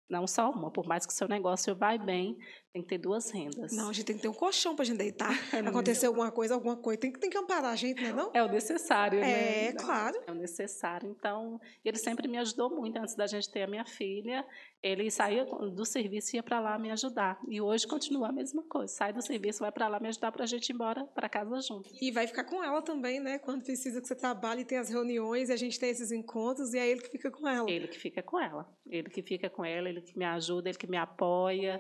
[0.09, 2.37] Não só uma, por mais que o seu negócio vai bem,
[2.75, 3.71] tem que ter duas rendas.
[3.71, 5.31] Não, a gente tem que ter um colchão para a gente deitar.
[5.65, 8.31] Acontecer alguma coisa, alguma coisa, tem que, tem que amparar a gente, não é não?
[8.33, 9.67] É o necessário, né?
[9.67, 10.21] É, claro.
[10.27, 11.09] É o necessário.
[11.17, 12.97] Então, ele sempre me ajudou muito.
[12.97, 14.45] Antes da gente ter a minha filha,
[14.83, 17.39] ele saía do serviço e ia para lá me ajudar.
[17.47, 18.93] E hoje continua a mesma coisa.
[18.93, 21.61] Sai do serviço, vai para lá me ajudar para a gente ir embora para casa
[21.61, 21.89] junto.
[22.01, 23.39] E vai ficar com ela também, né?
[23.39, 26.73] Quando precisa que você trabalhe e tem as reuniões, e a gente tem esses encontros,
[26.73, 27.71] e é ele que fica com ela.
[27.71, 28.69] Ele que fica com ela.
[28.85, 31.79] Ele que fica com ela, ele que me ajuda, ele que me apoia.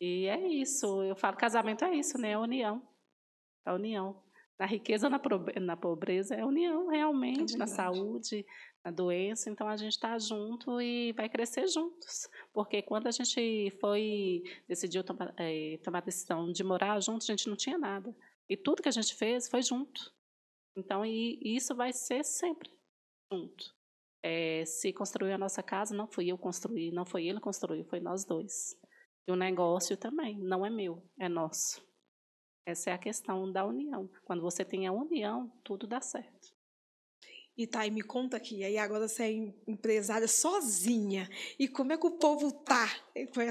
[0.00, 1.02] E é isso.
[1.02, 2.30] Eu falo, casamento é isso, né?
[2.30, 2.82] É união.
[3.66, 4.22] É união.
[4.58, 5.20] Na riqueza, na,
[5.60, 7.54] na pobreza, é união, realmente.
[7.54, 8.44] É na saúde,
[8.84, 9.50] na doença.
[9.50, 12.28] Então, a gente está junto e vai crescer juntos.
[12.52, 17.26] Porque quando a gente foi, decidiu tomar, é, tomar a decisão de morar junto, a
[17.26, 18.14] gente não tinha nada.
[18.48, 20.12] E tudo que a gente fez foi junto.
[20.76, 22.70] Então, e, e isso vai ser sempre
[23.32, 23.74] junto.
[24.22, 27.84] É, se construiu a nossa casa, não fui eu construir, não foi ele que construiu,
[27.84, 28.76] foi nós dois.
[29.30, 31.82] O negócio também não é meu, é nosso.
[32.66, 34.08] Essa é a questão da união.
[34.24, 36.54] Quando você tem a união, tudo dá certo.
[37.56, 41.28] E tá, e me conta aqui, aí agora você é empresária sozinha.
[41.58, 42.88] E como é que o povo tá?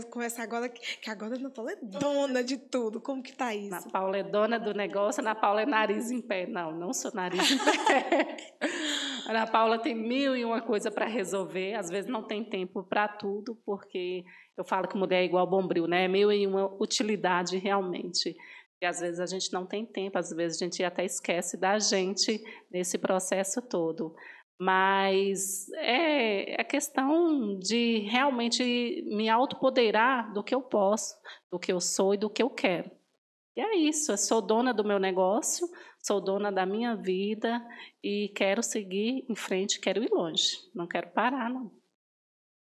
[0.09, 2.99] Começa agora, que agora a Ana Paula é dona de tudo.
[2.99, 3.69] Como que tá isso?
[3.69, 6.47] Na Paula é dona do negócio, na Paula é nariz em pé.
[6.47, 8.37] Não, não sou nariz em pé.
[9.29, 11.75] Ana Paula tem mil e uma coisa para resolver.
[11.75, 14.23] Às vezes não tem tempo para tudo, porque
[14.57, 16.05] eu falo que mulher é igual bombril, né?
[16.05, 18.35] É mil e uma utilidade realmente.
[18.81, 21.77] E às vezes a gente não tem tempo, às vezes a gente até esquece da
[21.77, 24.15] gente nesse processo todo.
[24.59, 31.15] Mas é a é questão de realmente me autopoderar do que eu posso,
[31.51, 32.89] do que eu sou e do que eu quero.
[33.59, 35.69] E é isso, eu sou dona do meu negócio,
[36.01, 37.61] sou dona da minha vida
[38.01, 41.69] e quero seguir em frente, quero ir longe, não quero parar, não.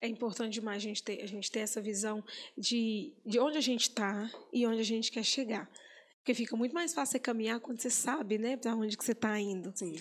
[0.01, 2.25] É importante demais a gente ter, a gente ter essa visão
[2.57, 5.71] de, de onde a gente está e onde a gente quer chegar.
[6.17, 9.13] Porque fica muito mais fácil você caminhar quando você sabe, né, para onde que você
[9.13, 9.77] está indo.
[9.77, 9.93] Sim.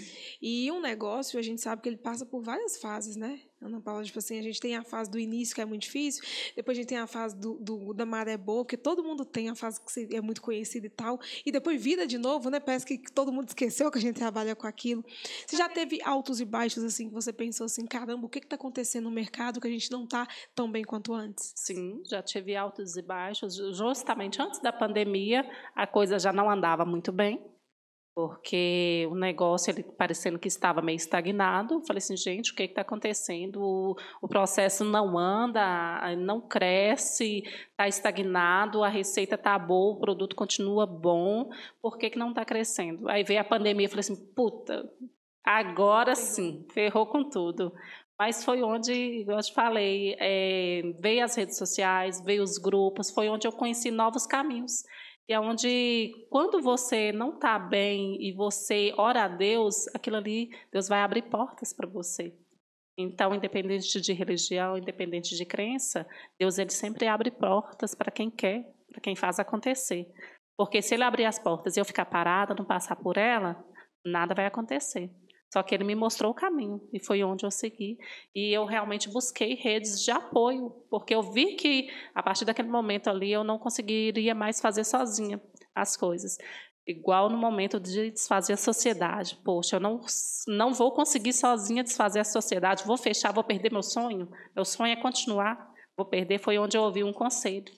[0.41, 3.41] E um negócio, a gente sabe que ele passa por várias fases, né?
[3.61, 6.23] Ana Paula, tipo assim, a gente tem a fase do início, que é muito difícil,
[6.55, 9.49] depois a gente tem a fase do, do, da maré boa, porque todo mundo tem
[9.49, 12.59] a fase que é muito conhecida e tal, e depois vira de novo, né?
[12.59, 15.03] Parece que todo mundo esqueceu que a gente trabalha com aquilo.
[15.45, 18.55] Você já teve altos e baixos, assim, que você pensou assim, caramba, o que está
[18.55, 21.51] acontecendo no mercado que a gente não está tão bem quanto antes?
[21.55, 23.55] Sim, já tive altos e baixos.
[23.55, 27.43] Justamente antes da pandemia, a coisa já não andava muito bem
[28.19, 31.81] porque o negócio ele parecendo que estava meio estagnado.
[31.87, 33.61] Falei assim, gente, o que está acontecendo?
[33.61, 40.35] O, o, processo não anda, não cresce, está estagnado, a receita está boa, o produto
[40.35, 41.49] continua bom,
[41.81, 43.07] por que, que não está crescendo?
[43.07, 44.91] Aí veio a pandemia, falei assim, puta,
[45.41, 47.71] agora sim, ferrou com tudo.
[48.19, 53.29] Mas foi onde, eu te falei, é, veio as redes sociais, veio os grupos, foi
[53.29, 54.83] onde eu conheci novos caminhos.
[55.29, 60.49] E é onde, quando você não está bem e você ora a Deus, aquilo ali,
[60.71, 62.35] Deus vai abrir portas para você.
[62.97, 66.07] Então, independente de religião, independente de crença,
[66.39, 70.11] Deus ele sempre abre portas para quem quer, para quem faz acontecer.
[70.57, 73.63] Porque se ele abrir as portas e eu ficar parada, não passar por ela,
[74.03, 75.11] nada vai acontecer.
[75.51, 77.97] Só que ele me mostrou o caminho e foi onde eu segui.
[78.35, 83.09] E eu realmente busquei redes de apoio, porque eu vi que a partir daquele momento
[83.09, 85.41] ali eu não conseguiria mais fazer sozinha
[85.73, 86.37] as coisas.
[86.85, 89.39] Igual no momento de desfazer a sociedade.
[89.43, 90.01] Poxa, eu não,
[90.47, 94.29] não vou conseguir sozinha desfazer a sociedade, vou fechar, vou perder meu sonho.
[94.55, 96.39] Meu sonho é continuar, vou perder.
[96.39, 97.71] Foi onde eu ouvi um conselho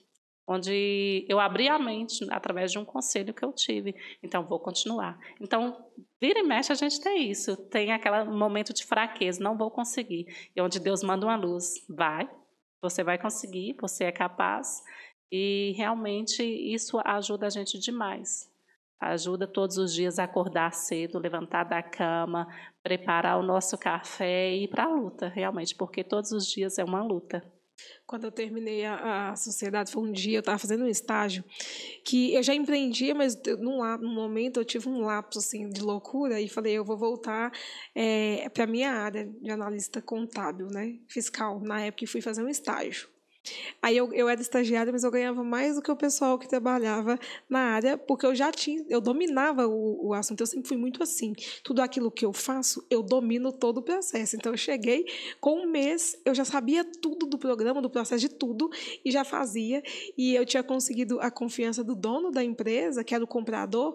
[0.46, 3.94] onde eu abri a mente através de um conselho que eu tive.
[4.22, 5.18] Então, vou continuar.
[5.40, 5.84] Então,
[6.20, 7.56] vira e mexe, a gente tem isso.
[7.68, 10.26] Tem aquele momento de fraqueza, não vou conseguir.
[10.54, 12.28] E onde Deus manda uma luz, vai,
[12.82, 14.82] você vai conseguir, você é capaz.
[15.30, 18.50] E realmente isso ajuda a gente demais.
[19.00, 22.46] Ajuda todos os dias a acordar cedo, levantar da cama,
[22.82, 26.84] preparar o nosso café e ir para a luta, realmente, porque todos os dias é
[26.84, 27.42] uma luta.
[28.06, 31.44] Quando eu terminei a, a sociedade, foi um dia, eu estava fazendo um estágio
[32.04, 36.40] que eu já empreendia, mas num, num momento eu tive um lapso assim, de loucura
[36.40, 37.52] e falei, eu vou voltar
[37.94, 42.42] é, para a minha área de analista contábil, né, fiscal, na época, e fui fazer
[42.42, 43.08] um estágio.
[43.80, 47.18] Aí eu, eu era estagiária, mas eu ganhava mais do que o pessoal que trabalhava
[47.48, 51.02] na área, porque eu já tinha, eu dominava o, o assunto, eu sempre fui muito
[51.02, 51.34] assim.
[51.64, 54.36] Tudo aquilo que eu faço, eu domino todo o processo.
[54.36, 55.06] Então eu cheguei,
[55.40, 58.70] com um mês, eu já sabia tudo do programa, do processo de tudo,
[59.04, 59.82] e já fazia.
[60.16, 63.94] E eu tinha conseguido a confiança do dono da empresa, que era o comprador,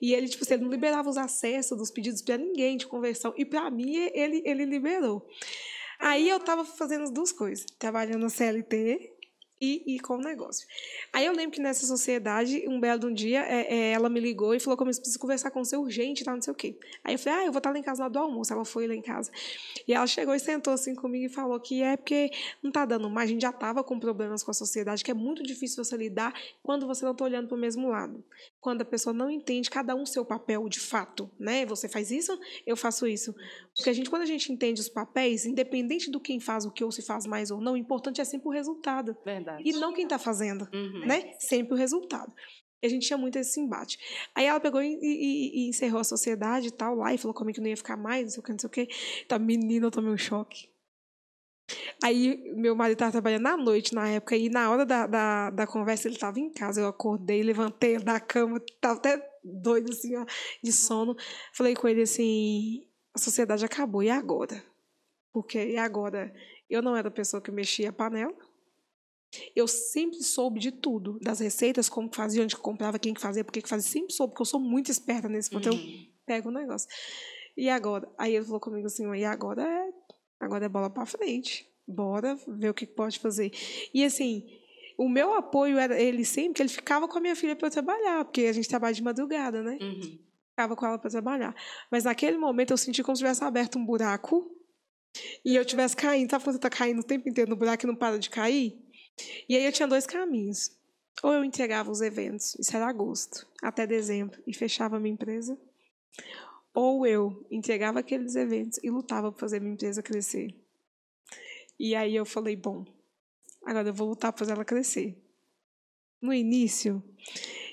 [0.00, 3.32] e ele, tipo, ele não liberava os acessos dos pedidos para ninguém de conversão.
[3.38, 5.26] E para mim, ele, ele liberou.
[6.02, 9.12] Aí eu estava fazendo as duas coisas, trabalhando na CLT
[9.60, 10.66] e, e com o negócio.
[11.12, 14.52] Aí eu lembro que nessa sociedade, um belo um dia, é, é, ela me ligou
[14.52, 16.76] e falou como eu preciso conversar com você urgente, tá, não sei o quê.
[17.04, 18.52] Aí eu falei, ah, eu vou estar lá em casa lá do almoço.
[18.52, 19.30] Ela foi lá em casa.
[19.86, 23.08] E ela chegou e sentou assim comigo e falou que é porque não tá dando
[23.08, 25.96] mais, a gente já tava com problemas com a sociedade, que é muito difícil você
[25.96, 26.34] lidar
[26.64, 28.24] quando você não tá olhando para o mesmo lado.
[28.62, 31.66] Quando a pessoa não entende cada um seu papel de fato, né?
[31.66, 33.34] Você faz isso, eu faço isso.
[33.74, 36.84] Porque a gente, quando a gente entende os papéis, independente do quem faz o que
[36.84, 39.16] ou se faz mais ou não, o importante é sempre o resultado.
[39.24, 39.64] Verdade.
[39.66, 41.04] E não quem está fazendo, uhum.
[41.04, 41.34] né?
[41.40, 42.32] Sempre o resultado.
[42.80, 43.98] E a gente tinha muito esse embate.
[44.32, 47.56] Aí ela pegou e, e, e, encerrou a sociedade e tal lá, e falou comigo
[47.56, 48.88] que não ia ficar mais, não sei o que, não sei o que.
[49.26, 50.71] Então, menina, eu tomei um choque.
[52.02, 55.66] Aí, meu marido estava trabalhando à noite na época, e na hora da, da, da
[55.66, 56.80] conversa ele estava em casa.
[56.80, 60.24] Eu acordei, levantei da cama, estava até doido, assim, ó,
[60.62, 61.16] de sono.
[61.54, 64.62] Falei com ele assim: a sociedade acabou, e agora?
[65.32, 66.32] Porque, e agora?
[66.68, 68.34] Eu não era a pessoa que mexia a panela.
[69.56, 73.20] Eu sempre soube de tudo, das receitas, como que fazia, onde que comprava, quem que
[73.20, 75.70] fazia, por que fazia, sempre soube, porque eu sou muito esperta nesse ponto.
[75.70, 75.74] Uhum.
[75.74, 76.88] Eu pego o negócio.
[77.56, 78.10] E agora?
[78.18, 79.90] Aí ele falou comigo assim, e agora é,
[80.44, 81.68] agora é bola para frente.
[81.86, 83.52] Bora ver o que pode fazer.
[83.92, 84.46] E assim,
[84.96, 88.24] o meu apoio era ele sempre, ele ficava com a minha filha para eu trabalhar,
[88.24, 89.78] porque a gente trabalha de madrugada, né?
[89.80, 90.18] Uhum.
[90.50, 91.54] Ficava com ela para trabalhar.
[91.90, 94.50] Mas naquele momento eu senti como se tivesse aberto um buraco
[95.44, 96.30] e eu tivesse caindo.
[96.30, 98.78] Sabe quando você tá caindo o tempo inteiro no buraco e não para de cair?
[99.48, 100.70] E aí eu tinha dois caminhos.
[101.22, 105.58] Ou eu entregava os eventos, isso era agosto, até dezembro, e fechava a minha empresa.
[106.74, 110.54] Ou eu entregava aqueles eventos e lutava para fazer minha empresa crescer.
[111.78, 112.84] E aí eu falei, bom,
[113.64, 115.16] agora eu vou lutar para fazer ela crescer.
[116.20, 117.02] No início,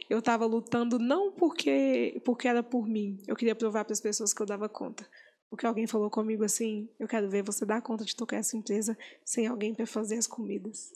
[0.10, 3.22] eu estava lutando não porque porque era por mim.
[3.28, 5.08] Eu queria provar para as pessoas que eu dava conta.
[5.50, 8.98] Porque alguém falou comigo assim: eu quero ver você dar conta de tocar essa empresa
[9.24, 10.92] sem alguém para fazer as comidas.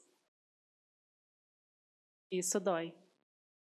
[2.31, 2.93] Isso dói.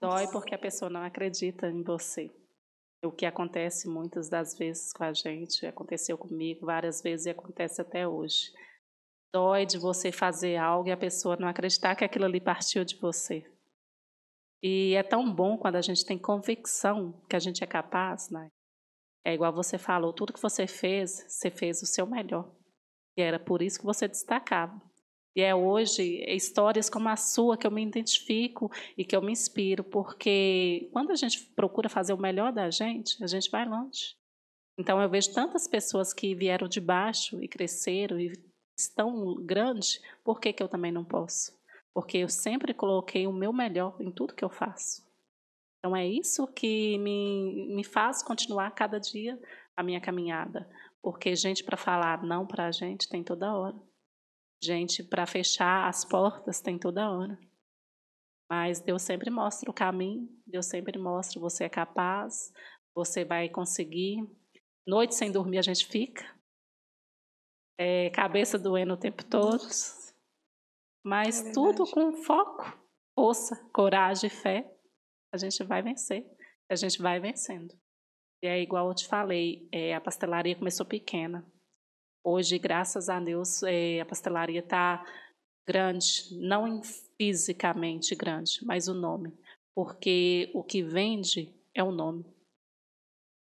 [0.02, 2.32] Dói porque a pessoa não acredita em você.
[3.04, 7.80] O que acontece muitas das vezes com a gente, aconteceu comigo várias vezes e acontece
[7.82, 8.52] até hoje.
[9.34, 12.96] Dói de você fazer algo e a pessoa não acreditar que aquilo ali partiu de
[12.96, 13.46] você.
[14.64, 18.50] E é tão bom quando a gente tem convicção que a gente é capaz, né?
[19.24, 22.52] É igual você falou, tudo que você fez, você fez o seu melhor.
[23.16, 24.82] E era por isso que você destacava.
[25.38, 29.32] E é hoje histórias como a sua que eu me identifico e que eu me
[29.32, 34.16] inspiro, porque quando a gente procura fazer o melhor da gente, a gente vai longe.
[34.80, 38.34] Então eu vejo tantas pessoas que vieram de baixo e cresceram e
[38.76, 41.56] estão grandes, por que, que eu também não posso?
[41.94, 45.06] Porque eu sempre coloquei o meu melhor em tudo que eu faço.
[45.78, 49.40] Então é isso que me, me faz continuar cada dia
[49.76, 50.68] a minha caminhada.
[51.00, 53.87] Porque gente para falar não para a gente tem toda hora.
[54.62, 57.40] Gente para fechar as portas tem toda hora.
[58.50, 62.52] Mas Deus sempre mostra o caminho, Deus sempre mostra você é capaz,
[62.96, 64.26] você vai conseguir.
[64.88, 66.26] Noite sem dormir a gente fica.
[67.80, 69.68] É, cabeça doendo o tempo todo.
[71.06, 72.66] Mas é tudo com foco,
[73.14, 74.78] força, coragem e fé,
[75.34, 76.26] a gente vai vencer.
[76.70, 77.74] A gente vai vencendo.
[78.44, 81.46] E é igual eu te falei, é, a pastelaria começou pequena.
[82.30, 85.02] Hoje, graças a Deus, é, a pastelaria está
[85.66, 86.82] grande, não
[87.18, 89.32] fisicamente grande, mas o nome.
[89.74, 92.26] Porque o que vende é o nome.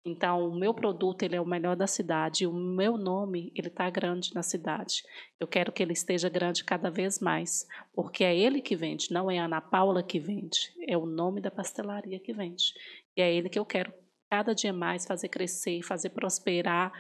[0.06, 3.90] Então, o meu produto ele é o melhor da cidade, o meu nome ele está
[3.90, 5.02] grande na cidade.
[5.40, 9.32] Eu quero que ele esteja grande cada vez mais, porque é ele que vende, não
[9.32, 12.72] é a Ana Paula que vende, é o nome da pastelaria que vende.
[13.18, 13.92] E é ele que eu quero
[14.30, 16.94] cada dia mais fazer crescer, fazer prosperar,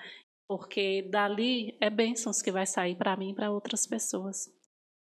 [0.47, 4.49] porque dali é bênçãos que vai sair para mim e para outras pessoas.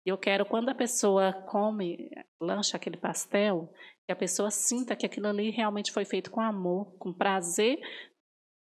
[0.05, 2.11] Eu quero, quando a pessoa come,
[2.41, 3.73] lancha aquele pastel,
[4.07, 7.79] que a pessoa sinta que aquilo ali realmente foi feito com amor, com prazer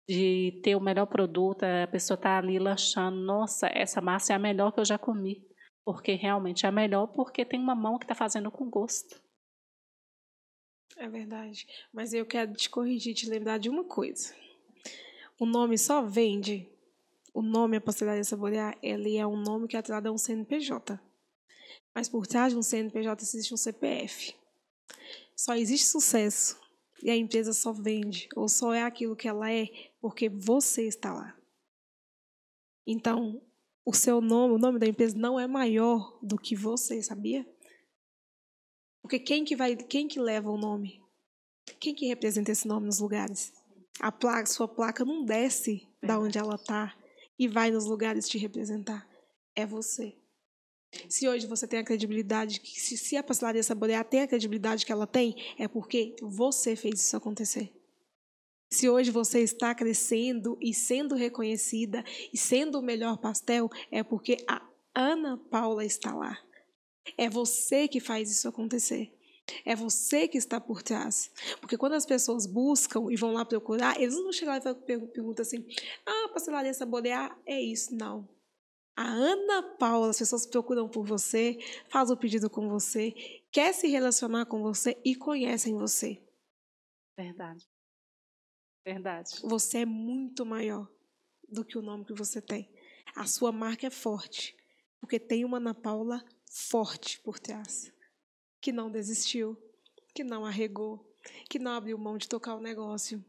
[0.07, 4.39] de ter o melhor produto, a pessoa está ali lanchando, nossa, essa massa é a
[4.39, 5.47] melhor que eu já comi.
[5.85, 9.21] Porque realmente é a melhor, porque tem uma mão que está fazendo com gosto.
[10.97, 11.65] É verdade.
[11.91, 14.33] Mas eu quero te corrigir, te lembrar de uma coisa.
[15.39, 16.69] O nome só vende.
[17.33, 20.99] O nome, a pastelaria saborear, ele é um nome que é atrelado a um CNPJ.
[21.95, 24.35] Mas por trás de um CNPJ existe um CPF.
[25.35, 26.59] Só existe sucesso
[27.01, 29.67] e a empresa só vende ou só é aquilo que ela é
[29.99, 31.35] porque você está lá.
[32.85, 33.41] Então,
[33.85, 37.45] o seu nome, o nome da empresa não é maior do que você, sabia?
[39.01, 41.01] Porque quem que vai, quem que leva o nome?
[41.79, 43.53] Quem que representa esse nome nos lugares?
[43.99, 46.07] A placa, sua placa não desce é.
[46.07, 46.95] da onde ela está
[47.37, 49.07] e vai nos lugares te representar.
[49.55, 50.15] É você.
[51.09, 54.91] Se hoje você tem a credibilidade, se, se a pastelaria saborear tem a credibilidade que
[54.91, 57.73] ela tem, é porque você fez isso acontecer.
[58.71, 64.37] Se hoje você está crescendo e sendo reconhecida e sendo o melhor pastel, é porque
[64.47, 66.37] a Ana Paula está lá.
[67.17, 69.11] É você que faz isso acontecer.
[69.65, 71.31] É você que está por trás.
[71.59, 74.75] Porque quando as pessoas buscam e vão lá procurar, eles não chegam lá e
[75.07, 75.65] perguntam assim:
[76.05, 77.95] ah, pastelaria saborear é isso.
[77.95, 78.27] Não.
[78.95, 81.57] A Ana Paula, as pessoas procuram por você,
[81.89, 83.11] faz o pedido com você,
[83.51, 86.21] quer se relacionar com você e conhecem você.
[87.17, 87.67] Verdade.
[88.85, 89.31] Verdade.
[89.43, 90.87] Você é muito maior
[91.49, 92.69] do que o nome que você tem.
[93.15, 94.55] A sua marca é forte,
[94.99, 97.91] porque tem uma Ana Paula forte por trás,
[98.63, 99.57] que não desistiu,
[100.15, 101.05] que não arregou,
[101.49, 103.23] que não abriu mão de tocar o negócio,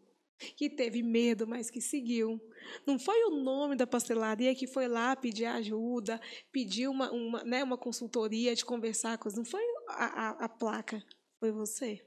[0.56, 2.40] que teve medo, mas que seguiu.
[2.86, 6.20] Não foi o nome da pastelaria que foi lá pedir ajuda,
[6.52, 11.04] pedir uma, uma, né, uma consultoria de conversar com não foi a, a, a placa,
[11.40, 12.00] foi você.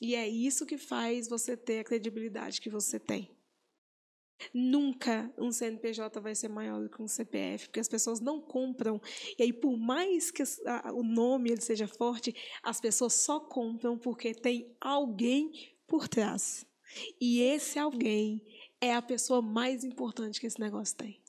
[0.00, 3.36] E é isso que faz você ter a credibilidade que você tem.
[4.52, 9.00] Nunca um CNPJ vai ser maior do que um CPF, porque as pessoas não compram.
[9.38, 10.42] E aí, por mais que
[10.94, 16.66] o nome ele seja forte, as pessoas só compram porque tem alguém por trás.
[17.20, 18.42] E esse alguém
[18.80, 21.22] é a pessoa mais importante que esse negócio tem.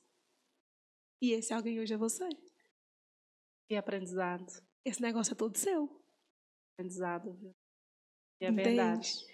[1.22, 2.28] E esse alguém hoje é você.
[3.70, 4.46] E aprendizado.
[4.86, 6.02] Esse negócio é todo seu.
[6.74, 7.54] Aprendizado, viu?
[8.42, 8.64] E é Entende?
[8.64, 9.26] verdade.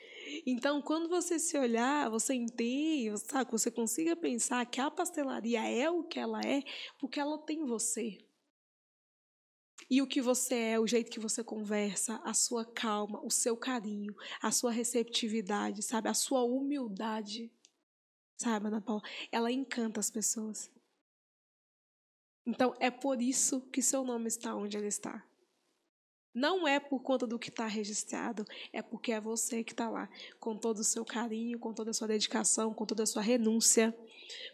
[0.46, 5.90] Então, quando você se olhar, você entende, sabe, você consiga pensar que a pastelaria é
[5.90, 6.64] o que ela é,
[7.00, 8.18] porque ela tem você.
[9.90, 13.56] E o que você é, o jeito que você conversa, a sua calma, o seu
[13.56, 17.52] carinho, a sua receptividade, sabe, a sua humildade.
[18.38, 20.72] Sabe, Ana Paula, ela encanta as pessoas.
[22.46, 25.24] Então, é por isso que seu nome está onde ele está.
[26.36, 30.10] Não é por conta do que está registrado, é porque é você que está lá,
[30.38, 33.96] com todo o seu carinho, com toda a sua dedicação, com toda a sua renúncia,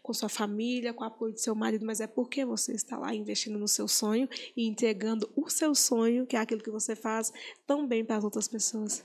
[0.04, 3.16] com sua família, com o apoio do seu marido, mas é porque você está lá
[3.16, 7.34] investindo no seu sonho e entregando o seu sonho, que é aquilo que você faz,
[7.66, 9.04] também para as outras pessoas.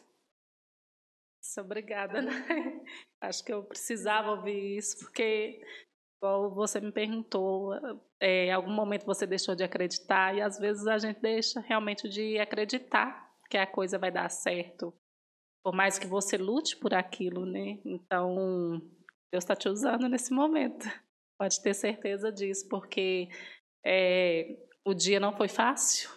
[1.59, 2.83] Obrigada, né?
[3.20, 5.62] Acho que eu precisava ouvir isso, porque
[6.20, 7.72] você me perguntou,
[8.20, 12.08] é, em algum momento você deixou de acreditar e às vezes a gente deixa realmente
[12.08, 14.92] de acreditar que a coisa vai dar certo,
[15.64, 17.78] por mais que você lute por aquilo, né?
[17.84, 18.80] Então
[19.32, 20.86] Deus está te usando nesse momento,
[21.38, 23.28] pode ter certeza disso, porque
[23.84, 26.10] é, o dia não foi fácil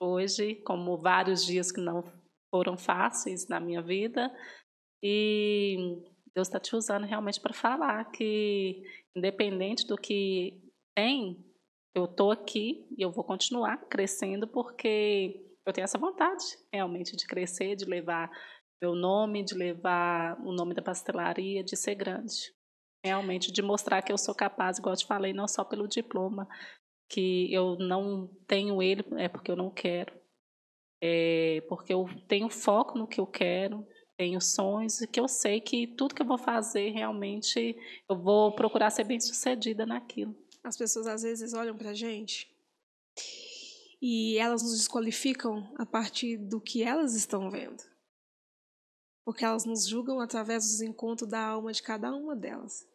[0.00, 2.02] hoje, como vários dias que não
[2.50, 4.30] foram fáceis na minha vida,
[5.02, 6.02] e
[6.34, 8.82] Deus está te usando realmente para falar que,
[9.14, 10.60] independente do que
[10.96, 11.44] tem,
[11.94, 17.26] eu estou aqui e eu vou continuar crescendo porque eu tenho essa vontade realmente de
[17.26, 18.30] crescer, de levar
[18.82, 22.52] meu nome, de levar o nome da pastelaria, de ser grande.
[23.04, 26.48] Realmente, de mostrar que eu sou capaz, igual eu te falei, não só pelo diploma,
[27.10, 30.12] que eu não tenho ele é porque eu não quero.
[31.00, 33.86] É porque eu tenho foco no que eu quero,
[34.22, 37.76] tenho sonhos e que eu sei que tudo que eu vou fazer realmente
[38.08, 40.32] eu vou procurar ser bem sucedida naquilo.
[40.62, 42.48] As pessoas às vezes olham pra gente
[44.00, 47.82] e elas nos desqualificam a partir do que elas estão vendo.
[49.24, 52.86] Porque elas nos julgam através dos encontros da alma de cada uma delas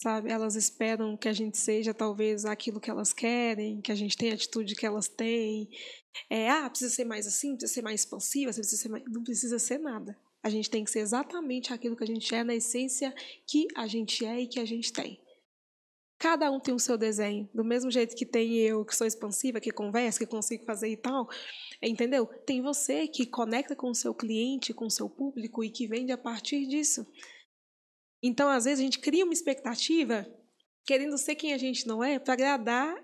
[0.00, 0.30] sabe?
[0.30, 4.32] Elas esperam que a gente seja talvez aquilo que elas querem, que a gente tenha
[4.32, 5.68] a atitude que elas têm.
[6.28, 9.04] É, ah, precisa ser mais assim, precisa ser mais expansiva, precisa ser mais...
[9.06, 10.18] não precisa ser nada.
[10.42, 13.14] A gente tem que ser exatamente aquilo que a gente é na essência
[13.46, 15.20] que a gente é e que a gente tem.
[16.18, 19.60] Cada um tem o seu desenho, do mesmo jeito que tem eu, que sou expansiva,
[19.60, 21.28] que conversa, que consigo fazer e tal,
[21.82, 22.26] entendeu?
[22.26, 26.12] Tem você que conecta com o seu cliente, com o seu público e que vende
[26.12, 27.06] a partir disso.
[28.22, 30.26] Então, às vezes, a gente cria uma expectativa
[30.84, 32.96] querendo ser quem a gente não é para agradar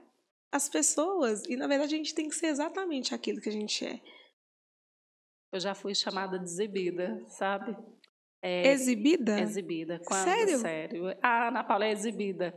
[0.53, 1.45] as pessoas.
[1.47, 4.01] E, na verdade, a gente tem que ser exatamente aquilo que a gente é.
[5.53, 7.77] Eu já fui chamada de exibida, sabe?
[8.43, 9.41] É, exibida?
[9.41, 10.01] Exibida.
[10.05, 10.59] Quando, sério?
[10.59, 11.19] Sério.
[11.23, 12.55] A Ana Paula é exibida.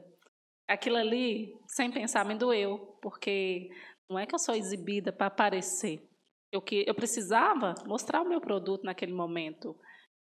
[0.67, 3.69] Aquilo ali, sem pensar, me doeu, porque
[4.09, 6.07] não é que eu sou exibida para aparecer.
[6.51, 9.75] Eu, que, eu precisava mostrar o meu produto naquele momento.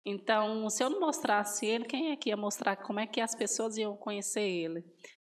[0.06, 3.34] Então, se eu não mostrasse ele, quem é que ia mostrar como é que as
[3.34, 4.84] pessoas iam conhecer ele?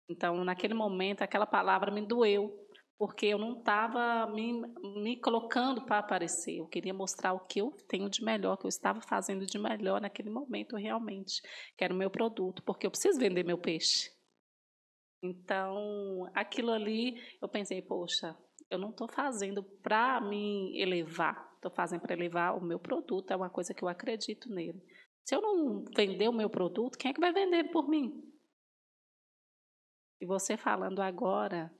[0.08, 2.56] Então, naquele momento, aquela palavra me doeu,
[2.96, 4.60] porque eu não estava me,
[5.02, 6.58] me colocando para aparecer.
[6.58, 10.00] Eu queria mostrar o que eu tenho de melhor, que eu estava fazendo de melhor
[10.00, 11.40] naquele momento, realmente,
[11.76, 14.10] que era o meu produto, porque eu preciso vender meu peixe.
[15.22, 18.36] Então, aquilo ali, eu pensei, poxa,
[18.70, 23.36] eu não estou fazendo para me elevar, estou fazendo para elevar o meu produto, é
[23.36, 24.82] uma coisa que eu acredito nele.
[25.24, 28.26] Se eu não vender o meu produto, quem é que vai vender por mim?
[30.20, 31.72] E você falando agora,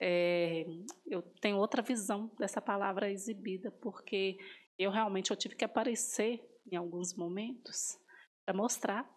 [0.00, 0.64] é,
[1.06, 4.38] eu tenho outra visão dessa palavra exibida, porque
[4.78, 7.98] eu realmente eu tive que aparecer em alguns momentos
[8.44, 9.08] para mostrar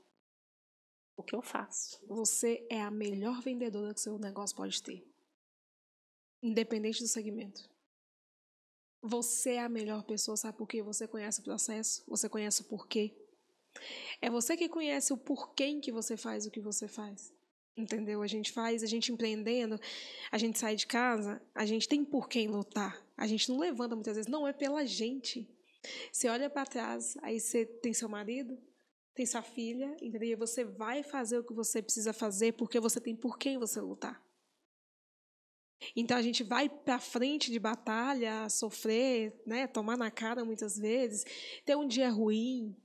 [1.18, 2.06] o que eu faço.
[2.08, 5.06] Você é a melhor vendedora que seu negócio pode ter,
[6.42, 7.73] independente do segmento.
[9.06, 10.82] Você é a melhor pessoa, sabe por quê?
[10.82, 13.14] Você conhece o processo, você conhece o porquê.
[14.22, 17.34] É você que conhece o porquê em que você faz o que você faz.
[17.76, 18.22] Entendeu?
[18.22, 19.78] A gente faz, a gente empreendendo,
[20.32, 23.06] a gente sai de casa, a gente tem por quem lutar.
[23.18, 25.50] A gente não levanta muitas vezes, não é pela gente.
[26.10, 28.58] Você olha para trás, aí você tem seu marido,
[29.14, 30.30] tem sua filha, entendeu?
[30.30, 33.82] E você vai fazer o que você precisa fazer porque você tem por quem você
[33.82, 34.24] lutar.
[35.96, 41.26] Então a gente vai para frente de batalha, sofrer, né, tomar na cara muitas vezes,
[41.66, 42.76] ter um dia ruim,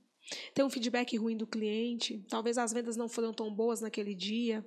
[0.53, 4.65] ter um feedback ruim do cliente, talvez as vendas não foram tão boas naquele dia,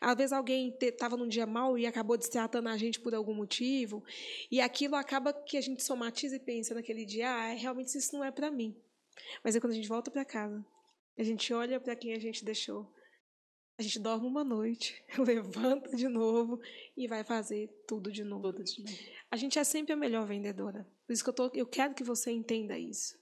[0.00, 4.02] às vezes alguém estava num dia mal e acabou destratando a gente por algum motivo,
[4.50, 8.24] e aquilo acaba que a gente somatiza e pensa naquele dia, ah, realmente isso não
[8.24, 8.76] é para mim.
[9.44, 10.64] Mas é quando a gente volta para casa,
[11.18, 12.90] a gente olha para quem a gente deixou,
[13.78, 16.60] a gente dorme uma noite, levanta de novo
[16.96, 18.52] e vai fazer tudo de novo.
[18.52, 18.96] Tudo de novo.
[19.30, 20.86] A gente é sempre a melhor vendedora.
[21.06, 23.18] Por isso que eu, tô, eu quero que você entenda isso.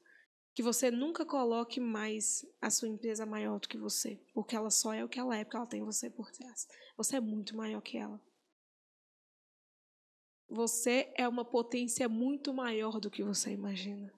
[0.52, 4.20] Que você nunca coloque mais a sua empresa maior do que você.
[4.34, 6.66] Porque ela só é o que ela é, porque ela tem você por trás.
[6.96, 8.20] Você é muito maior que ela.
[10.48, 14.12] Você é uma potência muito maior do que você imagina.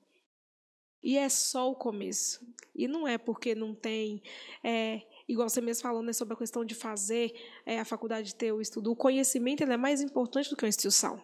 [1.02, 2.46] E é só o começo.
[2.74, 4.22] E não é porque não tem
[4.64, 7.32] é, igual você mesmo falou né, sobre a questão de fazer
[7.64, 11.22] é, a faculdade ter o estudo, o conhecimento é mais importante do que a instituição.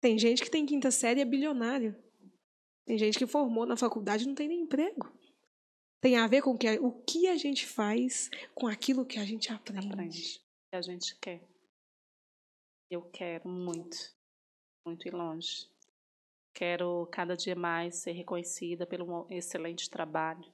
[0.00, 1.94] Tem gente que tem quinta série e é bilionário.
[2.86, 5.12] Tem gente que formou na faculdade e não tem nem emprego.
[6.00, 9.52] Tem a ver com que, o que a gente faz com aquilo que a gente
[9.52, 9.86] aprende.
[9.86, 10.40] aprende.
[10.70, 11.46] Que a gente quer.
[12.90, 13.96] Eu quero muito,
[14.86, 15.68] muito ir longe.
[16.54, 20.50] Quero cada dia mais ser reconhecida pelo excelente trabalho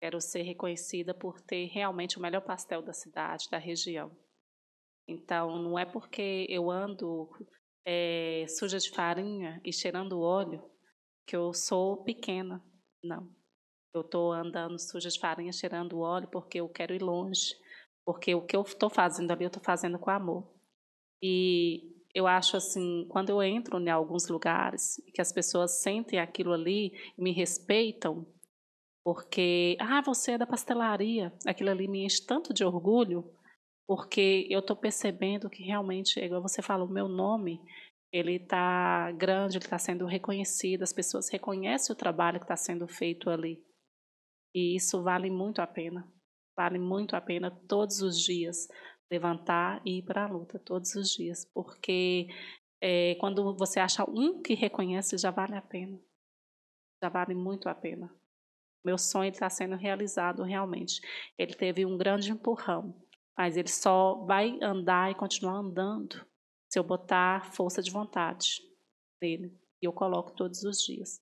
[0.00, 4.10] Quero ser reconhecida por ter realmente o melhor pastel da cidade, da região.
[5.08, 7.30] Então, não é porque eu ando
[7.86, 10.62] é, suja de farinha e cheirando óleo
[11.26, 12.62] que eu sou pequena.
[13.02, 13.30] Não.
[13.94, 17.54] Eu estou andando suja de farinha, cheirando óleo porque eu quero ir longe.
[18.04, 20.52] Porque o que eu estou fazendo ali, eu estou fazendo com amor.
[21.22, 26.52] E eu acho assim, quando eu entro em alguns lugares, que as pessoas sentem aquilo
[26.52, 28.26] ali me respeitam,
[29.04, 33.30] porque, ah, você é da pastelaria, aquilo ali me enche tanto de orgulho,
[33.86, 37.60] porque eu estou percebendo que realmente, igual você falou, o meu nome,
[38.10, 42.88] ele está grande, ele está sendo reconhecido, as pessoas reconhecem o trabalho que está sendo
[42.88, 43.62] feito ali.
[44.54, 46.10] E isso vale muito a pena.
[46.56, 48.68] Vale muito a pena todos os dias
[49.10, 51.44] levantar e ir para a luta, todos os dias.
[51.52, 52.28] Porque
[52.80, 56.00] é, quando você acha um que reconhece, já vale a pena.
[57.02, 58.08] Já vale muito a pena.
[58.84, 61.00] Meu sonho está sendo realizado realmente.
[61.38, 62.94] Ele teve um grande empurrão,
[63.36, 66.24] mas ele só vai andar e continuar andando
[66.70, 68.60] se eu botar força de vontade
[69.22, 69.58] nele.
[69.80, 71.20] E eu coloco todos os dias.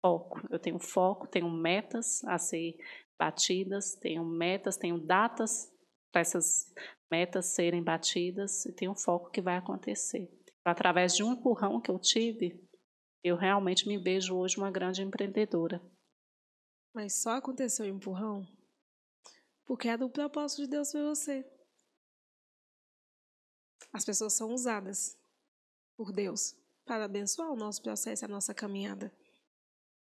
[0.00, 0.40] Foco.
[0.50, 2.76] Eu tenho foco, tenho metas a ser
[3.18, 5.70] batidas, tenho metas, tenho datas
[6.12, 6.72] para essas
[7.10, 10.30] metas serem batidas e tenho foco que vai acontecer.
[10.64, 12.62] Através de um empurrão que eu tive,
[13.22, 15.82] eu realmente me vejo hoje uma grande empreendedora.
[16.92, 18.46] Mas só aconteceu o empurrão
[19.70, 21.48] porque é do propósito de Deus para você.
[23.92, 25.16] As pessoas são usadas
[25.96, 29.14] por Deus para abençoar o nosso processo, a nossa caminhada.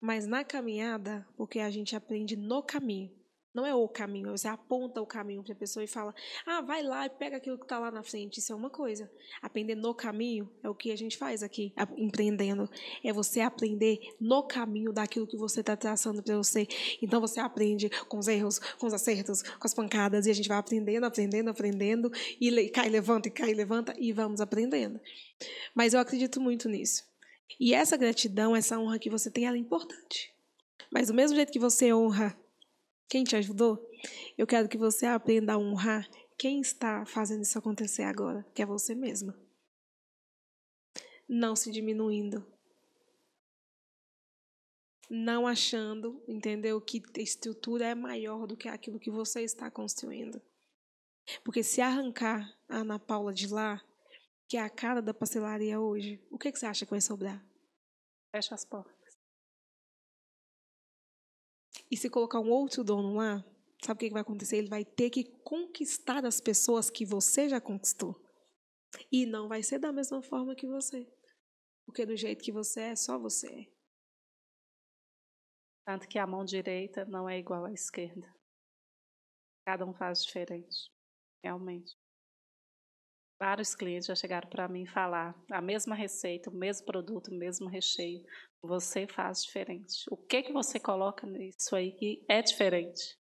[0.00, 3.14] Mas na caminhada, porque a gente aprende no caminho.
[3.54, 6.14] Não é o caminho, você aponta o caminho para a pessoa e fala:
[6.46, 8.38] ah, vai lá e pega aquilo que está lá na frente.
[8.38, 9.10] Isso é uma coisa.
[9.42, 12.68] Aprender no caminho é o que a gente faz aqui, empreendendo.
[13.04, 16.66] É você aprender no caminho daquilo que você está traçando para você.
[17.02, 20.48] Então você aprende com os erros, com os acertos, com as pancadas, e a gente
[20.48, 24.98] vai aprendendo, aprendendo, aprendendo, e cai, levanta, e cai, levanta, e vamos aprendendo.
[25.74, 27.04] Mas eu acredito muito nisso.
[27.60, 30.32] E essa gratidão, essa honra que você tem, ela é importante.
[30.90, 32.36] Mas do mesmo jeito que você honra
[33.12, 33.78] quem te ajudou?
[34.38, 36.08] Eu quero que você aprenda a honrar
[36.38, 39.38] quem está fazendo isso acontecer agora, que é você mesma.
[41.28, 42.42] Não se diminuindo.
[45.10, 50.40] Não achando, entendeu, que a estrutura é maior do que aquilo que você está construindo.
[51.44, 53.78] Porque se arrancar a Ana Paula de lá,
[54.48, 57.44] que é a cara da pastelaria hoje, o que, que você acha que vai sobrar?
[58.34, 58.91] Fecha as portas.
[61.92, 63.44] E se colocar um outro dono lá,
[63.84, 64.56] sabe o que vai acontecer?
[64.56, 68.18] Ele vai ter que conquistar as pessoas que você já conquistou.
[69.10, 71.06] E não vai ser da mesma forma que você.
[71.84, 73.66] Porque do jeito que você é, só você é.
[75.84, 78.34] Tanto que a mão direita não é igual à esquerda.
[79.66, 80.90] Cada um faz diferente.
[81.44, 81.94] Realmente.
[83.42, 87.68] Vários clientes já chegaram para mim falar a mesma receita, o mesmo produto, o mesmo
[87.68, 88.24] recheio.
[88.62, 90.04] Você faz diferente.
[90.12, 93.18] O que que você coloca nisso aí que é diferente?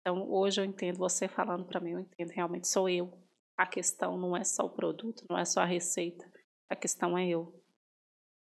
[0.00, 3.12] Então, hoje eu entendo você falando para mim, eu entendo realmente sou eu.
[3.54, 6.24] A questão não é só o produto, não é só a receita.
[6.70, 7.52] A questão é eu.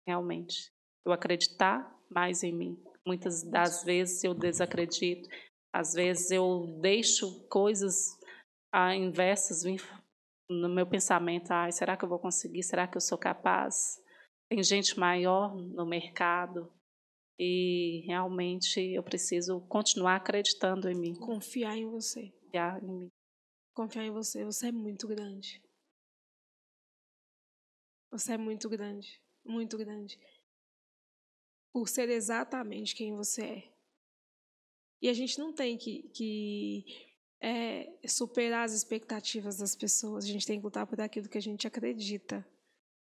[0.08, 0.74] Realmente.
[1.06, 2.84] Eu acreditar mais em mim.
[3.06, 5.30] Muitas das vezes eu desacredito.
[5.72, 8.18] Às vezes eu deixo coisas
[8.74, 10.01] ah, inversas vir
[10.52, 12.64] no meu pensamento, ah, será que eu vou conseguir?
[12.64, 14.02] Será que eu sou capaz?
[14.50, 16.72] Tem gente maior no mercado
[17.40, 21.16] e realmente eu preciso continuar acreditando em mim.
[21.16, 22.30] Confiar em você.
[22.30, 23.12] Confiar em mim.
[23.74, 24.44] Confiar em você.
[24.44, 25.62] Você é muito grande.
[28.12, 29.22] Você é muito grande.
[29.44, 30.20] Muito grande.
[31.74, 33.72] Por ser exatamente quem você é.
[35.02, 37.11] E a gente não tem que, que
[37.42, 40.26] é, superar as expectativas das pessoas.
[40.26, 42.48] A gente tem que lutar por aquilo que a gente acredita.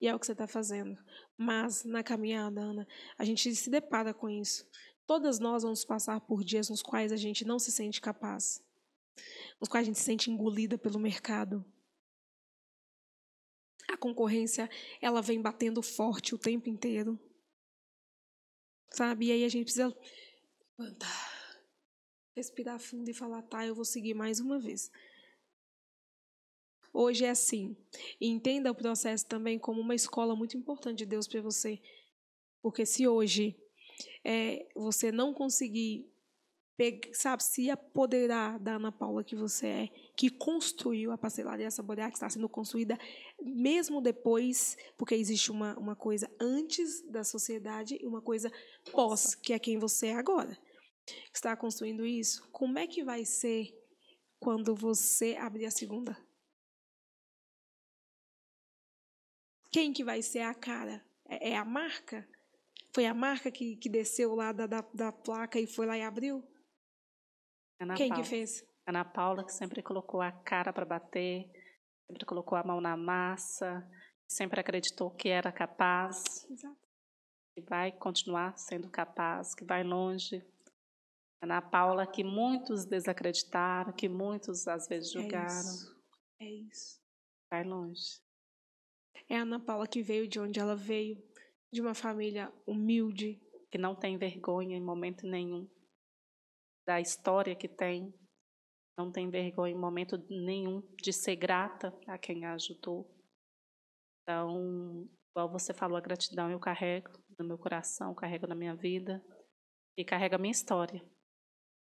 [0.00, 0.98] E é o que você está fazendo.
[1.38, 4.68] Mas, na caminhada, Ana, a gente se depara com isso.
[5.06, 8.62] Todas nós vamos passar por dias nos quais a gente não se sente capaz.
[9.60, 11.64] Nos quais a gente se sente engolida pelo mercado.
[13.88, 14.68] A concorrência,
[15.00, 17.18] ela vem batendo forte o tempo inteiro.
[18.90, 19.26] Sabe?
[19.26, 19.94] E aí a gente precisa
[20.78, 21.23] levantar
[22.34, 24.90] respirar fundo e falar, tá, eu vou seguir mais uma vez.
[26.92, 27.76] Hoje é assim.
[28.20, 31.80] E entenda o processo também como uma escola muito importante de Deus para você.
[32.60, 33.56] Porque se hoje
[34.24, 36.08] é, você não conseguir,
[37.12, 42.16] sabe, se apoderar da Ana Paula que você é, que construiu a pastelaria Saborear, que
[42.16, 42.98] está sendo construída
[43.40, 48.50] mesmo depois, porque existe uma, uma coisa antes da sociedade e uma coisa
[48.90, 50.56] pós, que é quem você é agora.
[51.06, 53.68] Que está construindo isso, como é que vai ser
[54.38, 56.16] quando você abrir a segunda?
[59.70, 61.04] Quem que vai ser a cara?
[61.28, 62.28] É, é a marca?
[62.94, 66.02] Foi a marca que, que desceu lá da, da, da placa e foi lá e
[66.02, 66.46] abriu?
[67.80, 68.22] Ana Quem Paula.
[68.22, 68.64] que fez?
[68.86, 71.50] Ana Paula, que sempre colocou a cara para bater,
[72.06, 73.84] sempre colocou a mão na massa,
[74.28, 76.78] sempre acreditou que era capaz, Exato.
[77.54, 80.44] que vai continuar sendo capaz, que vai longe.
[81.44, 86.02] Ana Paula, que muitos desacreditaram, que muitos às vezes É julgaram, isso.
[86.40, 87.00] É isso.
[87.50, 88.20] vai longe.
[89.28, 91.22] É a Ana Paula que veio de onde ela veio,
[91.72, 93.40] de uma família humilde.
[93.70, 95.68] Que não tem vergonha em momento nenhum
[96.86, 98.14] da história que tem,
[98.96, 103.10] não tem vergonha em momento nenhum de ser grata a quem a ajudou.
[104.22, 109.24] Então, igual você falou, a gratidão eu carrego no meu coração, carrego na minha vida
[109.98, 111.04] e carrego a minha história.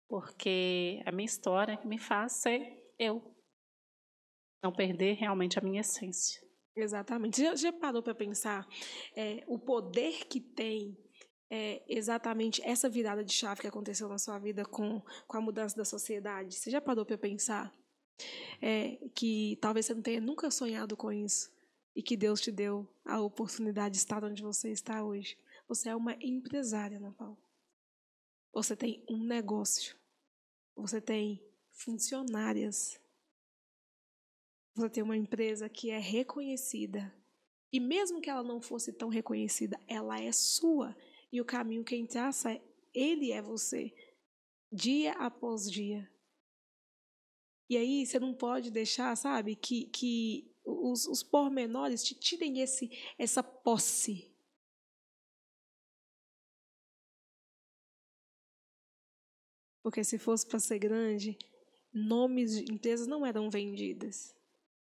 [0.07, 3.21] Porque a minha história me faz ser eu.
[4.63, 6.41] Não perder realmente a minha essência.
[6.75, 7.41] Exatamente.
[7.41, 8.67] Já, já parou para pensar
[9.15, 10.97] é, o poder que tem
[11.51, 15.75] é, exatamente essa virada de chave que aconteceu na sua vida com, com a mudança
[15.75, 16.55] da sociedade?
[16.55, 17.71] Você já parou para pensar
[18.61, 21.51] é, que talvez você não tenha nunca sonhado com isso
[21.95, 25.37] e que Deus te deu a oportunidade de estar onde você está hoje?
[25.67, 27.42] Você é uma empresária, Ana Paula.
[28.53, 29.97] Você tem um negócio.
[30.75, 32.99] Você tem funcionárias.
[34.75, 37.13] Você tem uma empresa que é reconhecida.
[37.71, 40.95] E mesmo que ela não fosse tão reconhecida, ela é sua.
[41.31, 42.61] E o caminho quem traça,
[42.93, 43.91] ele é você.
[44.71, 46.07] Dia após dia.
[47.69, 52.91] E aí você não pode deixar, sabe, que, que os, os pormenores te tirem esse,
[53.17, 54.32] essa posse.
[59.83, 61.37] Porque se fosse para ser grande,
[61.93, 64.33] nomes de empresas não eram vendidas.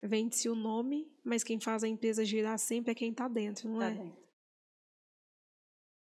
[0.03, 3.81] Vende-se o nome, mas quem faz a empresa girar sempre é quem está dentro, não
[3.81, 3.95] Tá é?
[3.95, 4.27] dentro.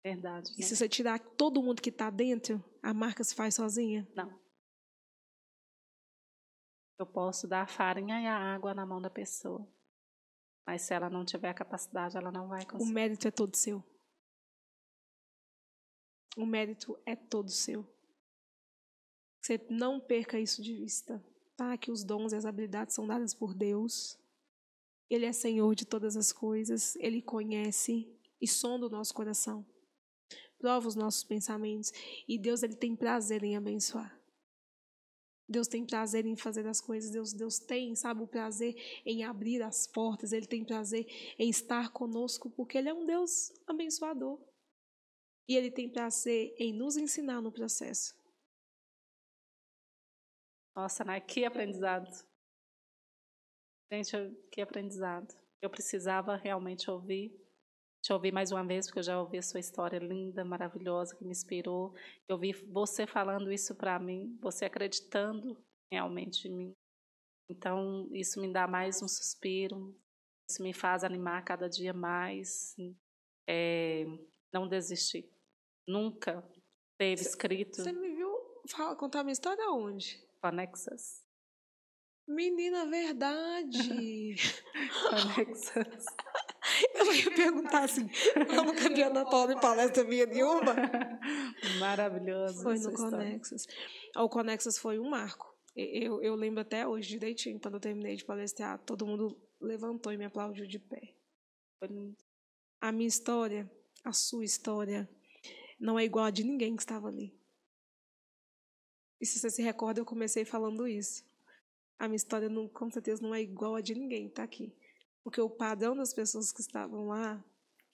[0.03, 0.51] Verdade.
[0.53, 0.65] E né?
[0.65, 4.07] se você tirar todo mundo que está dentro, a marca se faz sozinha?
[4.15, 4.39] Não.
[6.97, 9.67] Eu posso dar a farinha e a água na mão da pessoa.
[10.65, 12.93] Mas se ela não tiver a capacidade, ela não vai O conseguir.
[12.93, 13.83] mérito é todo seu.
[16.37, 17.85] O mérito é todo seu.
[19.41, 21.23] Você não perca isso de vista,
[21.57, 21.75] tá?
[21.77, 24.17] Que os dons e as habilidades são dadas por Deus.
[25.09, 28.07] Ele é Senhor de todas as coisas, ele conhece
[28.39, 29.65] e sonda o nosso coração.
[30.59, 31.91] Prova os nossos pensamentos
[32.27, 34.21] e Deus ele tem prazer em abençoar.
[35.51, 38.73] Deus tem prazer em fazer as coisas, Deus, Deus tem, sabe, o prazer
[39.05, 41.05] em abrir as portas, Ele tem prazer
[41.37, 44.39] em estar conosco, porque Ele é um Deus abençoador.
[45.49, 48.15] E Ele tem prazer em nos ensinar no processo.
[50.75, 52.09] Nossa, Nai, que aprendizado.
[53.91, 54.11] Gente,
[54.51, 55.35] que aprendizado.
[55.61, 57.37] Eu precisava realmente ouvir.
[58.01, 61.23] Te ouvir mais uma vez, porque eu já ouvi a sua história linda, maravilhosa, que
[61.23, 61.93] me inspirou.
[62.27, 65.55] Eu vi você falando isso para mim, você acreditando
[65.91, 66.73] realmente em mim.
[67.49, 69.93] Então, isso me dá mais um suspiro,
[70.49, 72.75] isso me faz animar cada dia mais.
[73.47, 74.05] É,
[74.53, 75.29] não desistir.
[75.87, 76.41] Nunca
[76.97, 78.31] teve escrito Você me viu
[78.69, 80.30] fala, contar minha história onde?
[80.41, 81.23] Conexas.
[82.27, 84.35] Menina, verdade!
[85.09, 86.05] Conexas.
[86.93, 90.75] Eu ia perguntar assim, eu nunca vi a Ana Paula em palestra minha nenhuma.
[91.79, 92.61] Maravilhoso.
[92.61, 92.93] Foi no.
[92.93, 93.65] Conexas.
[94.15, 95.53] O Conexas foi um marco.
[95.75, 100.17] Eu, eu lembro até hoje direitinho, quando eu terminei de palestrar, todo mundo levantou e
[100.17, 101.15] me aplaudiu de pé.
[102.79, 103.69] A minha história,
[104.03, 105.09] a sua história,
[105.79, 107.33] não é igual a de ninguém que estava ali.
[109.21, 111.23] E se você se recorda, eu comecei falando isso.
[111.99, 114.73] A minha história, não, com certeza, não é igual a de ninguém está aqui.
[115.23, 117.45] Porque o padrão das pessoas que estavam lá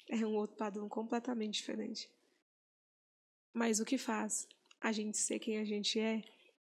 [0.09, 2.09] é um outro padrão completamente diferente.
[3.53, 4.47] Mas o que faz
[4.79, 6.23] a gente ser quem a gente é,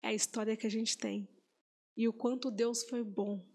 [0.01, 1.29] é a história que a gente tem.
[1.95, 3.45] E o quanto Deus foi bom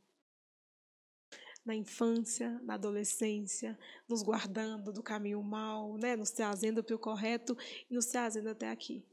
[1.64, 3.76] na infância, na adolescência,
[4.08, 6.14] nos guardando do caminho mal, né?
[6.14, 7.56] nos trazendo para o correto
[7.90, 9.04] e nos trazendo até aqui.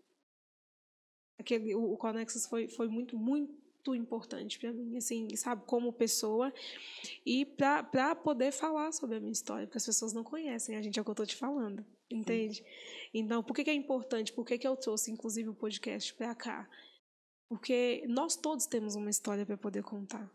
[1.41, 6.53] Aquele, o, o Conexus foi, foi muito, muito importante para mim, assim, sabe, como pessoa
[7.25, 10.99] e para poder falar sobre a minha história, porque as pessoas não conhecem a gente,
[10.99, 12.63] é o que eu estou te falando, entende?
[13.11, 14.31] Então, por que, que é importante?
[14.31, 16.69] Por que, que eu trouxe, inclusive, o podcast para cá?
[17.49, 20.31] Porque nós todos temos uma história para poder contar.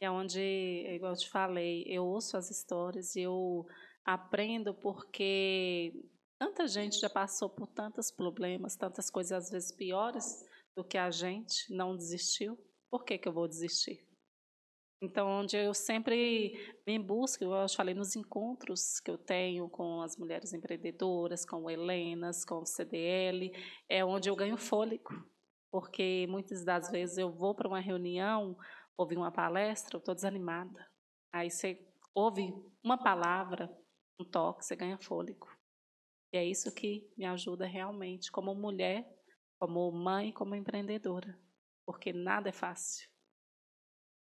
[0.00, 0.40] É onde,
[0.88, 3.66] igual eu te falei, eu ouço as histórias e eu
[4.04, 5.92] aprendo porque
[6.40, 10.42] Tanta gente já passou por tantos problemas, tantas coisas às vezes piores
[10.74, 12.58] do que a gente, não desistiu.
[12.90, 14.02] Por que, que eu vou desistir?
[15.02, 20.16] Então, onde eu sempre me busco, eu falei nos encontros que eu tenho com as
[20.16, 23.52] mulheres empreendedoras, com Helenas, com o CDL,
[23.86, 25.10] é onde eu ganho fôlego.
[25.70, 28.56] Porque muitas das vezes eu vou para uma reunião,
[28.96, 30.88] ouvir uma palestra, eu estou desanimada.
[31.34, 32.50] Aí você ouve
[32.82, 33.70] uma palavra,
[34.18, 35.59] um toque, você ganha fôlego.
[36.32, 39.06] E é isso que me ajuda realmente, como mulher,
[39.58, 41.38] como mãe, como empreendedora.
[41.84, 43.08] Porque nada é fácil.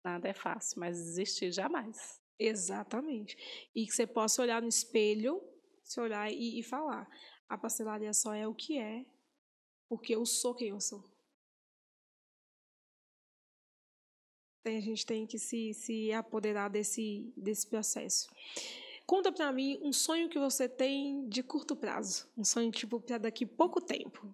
[0.03, 2.21] Nada é fácil, mas desistir jamais.
[2.37, 3.37] Exatamente.
[3.73, 5.41] E que você possa olhar no espelho,
[5.83, 7.09] se olhar e, e falar:
[7.47, 9.05] a pastelaria só é o que é,
[9.87, 11.03] porque eu sou quem eu sou.
[14.73, 18.27] a gente tem que se, se apoderar desse, desse processo.
[19.05, 22.27] Conta para mim um sonho que você tem de curto prazo.
[22.35, 24.33] Um sonho, tipo, para daqui pouco tempo.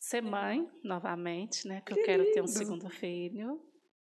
[0.00, 1.80] Ser mãe, novamente, né?
[1.82, 2.34] Que, que eu quero lindo.
[2.34, 3.60] ter um segundo filho.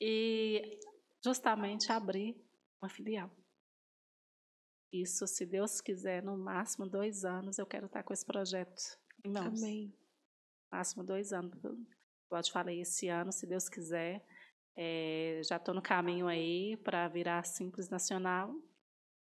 [0.02, 0.80] E
[1.24, 2.36] justamente abrir
[2.82, 3.30] uma filial.
[4.92, 8.82] Isso, se Deus quiser, no máximo dois anos, eu quero estar com esse projeto
[9.24, 9.62] em mãos.
[9.62, 9.94] Amém.
[10.72, 11.54] Máximo dois anos.
[11.64, 14.26] Eu te falei, esse ano, se Deus quiser,
[14.82, 18.56] é, já estou no caminho aí para virar Simples Nacional.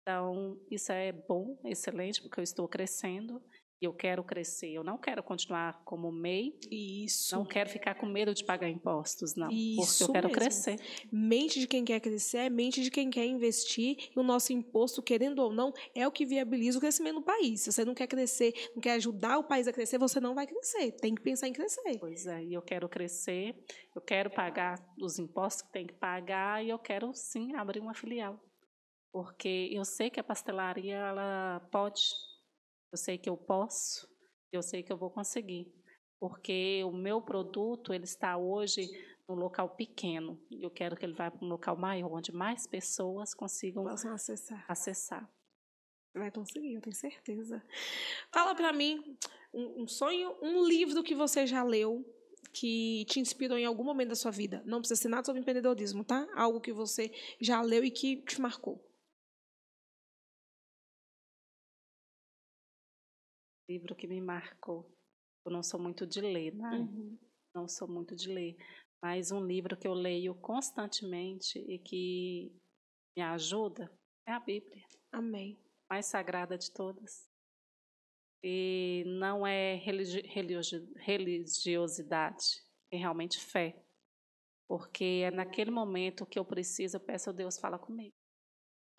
[0.02, 3.44] Então, isso é bom, excelente, porque eu estou crescendo
[3.86, 6.54] eu quero crescer, eu não quero continuar como MEI.
[6.72, 7.36] Isso.
[7.36, 9.50] Não quero ficar com medo de pagar impostos, não.
[9.50, 10.40] Isso porque eu quero mesmo.
[10.40, 10.80] crescer.
[11.12, 13.98] Mente de quem quer crescer é mente de quem quer investir.
[14.16, 17.62] E o nosso imposto, querendo ou não, é o que viabiliza o crescimento do país.
[17.62, 20.48] Se você não quer crescer, não quer ajudar o país a crescer, você não vai
[20.48, 20.92] crescer.
[20.94, 22.00] Tem que pensar em crescer.
[22.00, 23.56] Pois é, e eu quero crescer,
[23.96, 27.94] eu quero pagar os impostos que tem que pagar e eu quero sim abrir uma
[27.94, 28.40] filial.
[29.12, 32.02] Porque eu sei que a pastelaria ela pode
[32.94, 34.08] eu sei que eu posso,
[34.52, 35.74] eu sei que eu vou conseguir,
[36.20, 38.88] porque o meu produto ele está hoje
[39.28, 42.68] num local pequeno e eu quero que ele vá para um local maior, onde mais
[42.68, 44.64] pessoas consigam Possam acessar.
[44.68, 45.34] acessar.
[46.14, 47.64] Vai conseguir, eu tenho certeza.
[48.32, 49.18] Fala para mim
[49.52, 52.06] um, um sonho, um livro que você já leu
[52.54, 54.62] que te inspirou em algum momento da sua vida.
[54.68, 56.28] Não precisa ser nada sobre empreendedorismo, tá?
[56.36, 58.80] Algo que você já leu e que te marcou.
[63.70, 64.92] Livro que me marcou.
[65.46, 66.70] Eu não sou muito de ler, né?
[66.70, 67.18] Uhum.
[67.56, 68.56] Não sou muito de ler.
[69.02, 72.56] Mas um livro que eu leio constantemente e que
[73.18, 73.92] me ajuda
[74.28, 74.86] é a Bíblia.
[75.12, 75.60] Amém.
[75.90, 77.28] Mais sagrada de todas.
[78.44, 80.22] E não é religi
[80.98, 82.46] religiosidade,
[82.92, 83.82] é realmente fé.
[84.68, 88.16] Porque é naquele momento que eu preciso, eu peço a Deus, fala comigo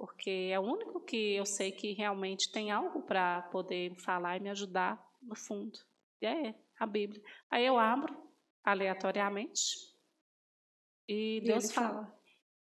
[0.05, 4.41] porque é o único que eu sei que realmente tem algo para poder falar e
[4.41, 5.79] me ajudar no fundo.
[6.21, 7.23] E é a Bíblia.
[7.51, 8.15] Aí eu abro
[8.63, 9.63] aleatoriamente
[11.09, 11.89] e, e Deus ele fala.
[11.89, 12.21] fala.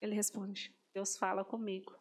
[0.02, 0.76] Ele responde.
[0.94, 1.98] Deus fala comigo.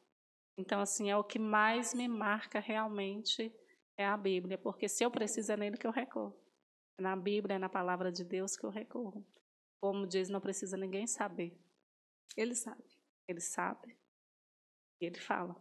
[0.58, 3.54] Então, assim, é o que mais me marca realmente
[3.96, 6.36] é a Bíblia, porque se eu preciso é nele que eu recorro.
[6.98, 9.24] É na Bíblia, é na palavra de Deus que eu recorro.
[9.80, 11.56] Como diz, não precisa ninguém saber.
[12.36, 12.82] Ele sabe.
[13.28, 13.99] Ele sabe.
[15.00, 15.56] E ele fala.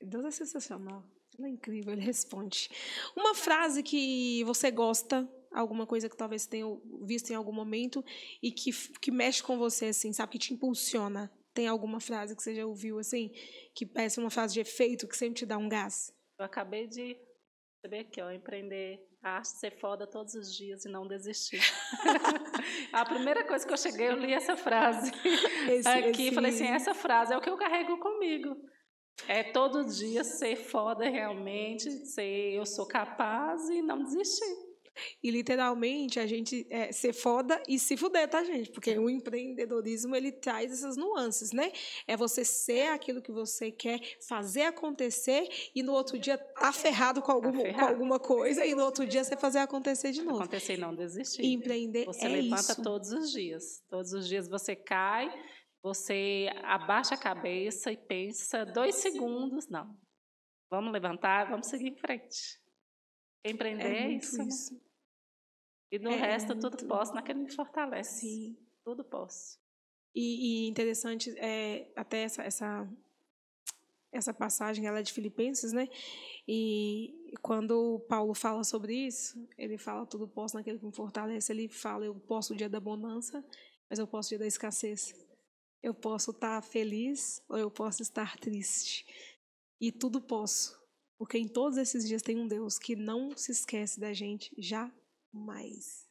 [0.00, 1.02] Deus é sensacional.
[1.38, 2.68] Ele é incrível, ele responde.
[3.16, 6.66] Uma frase que você gosta, alguma coisa que talvez tenha
[7.02, 8.04] visto em algum momento
[8.42, 10.32] e que, que mexe com você, assim, sabe?
[10.32, 11.32] Que te impulsiona.
[11.54, 13.30] Tem alguma frase que você já ouviu, assim,
[13.74, 16.12] que parece uma frase de efeito, que sempre te dá um gás?
[16.38, 17.18] Eu acabei de
[17.86, 21.60] saber aqui, ó, empreender arte, ser foda todos os dias e não desistir.
[22.92, 25.12] a primeira coisa que eu cheguei, eu li essa frase
[25.70, 26.34] esse, aqui, esse...
[26.34, 28.56] falei assim, essa frase é o que eu carrego comigo.
[29.28, 34.65] É todo dia ser foda realmente, ser eu sou capaz e não desistir.
[35.22, 38.70] E literalmente a gente é, ser foda e se fuder, tá, gente?
[38.70, 41.72] Porque o empreendedorismo ele traz essas nuances, né?
[42.06, 47.22] É você ser aquilo que você quer fazer acontecer e no outro dia tá ferrado
[47.22, 50.38] com, algum, tá com alguma coisa e no outro dia você fazer acontecer de novo.
[50.38, 51.42] Acontecer e não desistir.
[51.42, 52.82] E empreender você é levanta isso.
[52.82, 53.82] todos os dias.
[53.88, 55.32] Todos os dias você cai,
[55.82, 59.96] você abaixa a cabeça e pensa dois segundos, não.
[60.70, 62.60] Vamos levantar, vamos seguir em frente.
[63.44, 64.38] Empreender é, é isso.
[64.38, 64.80] Né?
[65.90, 66.70] E no é, resto, muito...
[66.70, 68.20] tudo posso naquele me fortalece.
[68.20, 68.56] Sim.
[68.84, 69.58] Tudo posso.
[70.14, 72.88] E, e interessante, é, até essa, essa,
[74.10, 75.88] essa passagem, ela é de Filipenses, né?
[76.48, 81.52] E quando Paulo fala sobre isso, ele fala tudo posso naquele que me fortalece.
[81.52, 83.44] Ele fala, eu posso o dia da bonança,
[83.90, 85.14] mas eu posso o dia da escassez.
[85.82, 89.04] Eu posso estar feliz ou eu posso estar triste.
[89.80, 90.74] E tudo posso
[91.18, 94.54] Porque em todos esses dias tem um Deus que não se esquece da gente
[95.36, 96.06] jamais.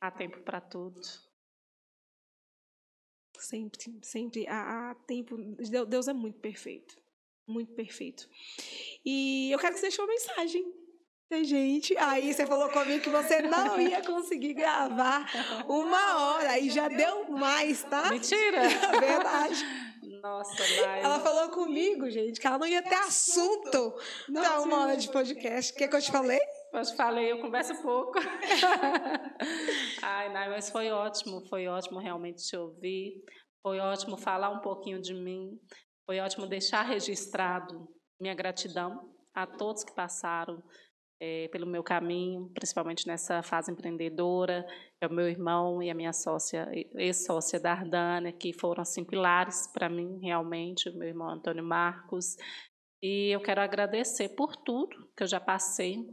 [0.00, 1.00] Há tempo para tudo.
[3.38, 5.36] Sempre, sempre há, há tempo.
[5.88, 6.98] Deus é muito perfeito.
[7.46, 8.28] Muito perfeito.
[9.04, 10.72] E eu quero que você deixe uma mensagem
[11.28, 11.96] pra gente.
[11.96, 15.26] Aí você falou comigo que você não ia conseguir gravar
[15.66, 16.50] uma hora.
[16.50, 18.10] Aí já deu mais, tá?
[18.10, 18.62] Mentira!
[18.94, 19.64] É verdade.
[20.22, 21.02] Nossa, vai.
[21.02, 23.94] Ela falou comigo, gente, que ela não ia ter assunto
[24.32, 25.72] para uma hora de podcast.
[25.72, 26.40] O que, é que eu te falei?
[26.72, 28.18] Te falei, eu converso pouco.
[30.02, 33.22] Ai, não, mas foi ótimo, foi ótimo realmente te ouvir.
[33.62, 35.58] Foi ótimo falar um pouquinho de mim.
[36.06, 37.88] Foi ótimo deixar registrado
[38.20, 40.62] minha gratidão a todos que passaram
[41.20, 44.64] é, pelo meu caminho, principalmente nessa fase empreendedora.
[45.00, 49.88] É o meu irmão e a minha sócia, ex-sócia Dardana, que foram assim, pilares para
[49.88, 52.36] mim, realmente, o meu irmão Antônio Marcos.
[53.02, 56.06] E eu quero agradecer por tudo que eu já passei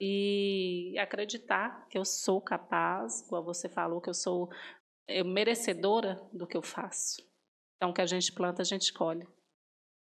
[0.00, 4.48] e acreditar que eu sou capaz, como você falou, que eu sou
[5.26, 7.20] merecedora do que eu faço.
[7.76, 9.26] Então, o que a gente planta, a gente colhe.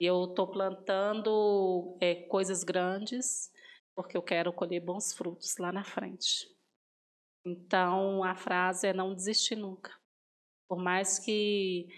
[0.01, 3.51] E eu estou plantando é, coisas grandes,
[3.95, 6.47] porque eu quero colher bons frutos lá na frente.
[7.45, 9.93] Então, a frase é não desistir nunca.
[10.69, 11.89] Por mais que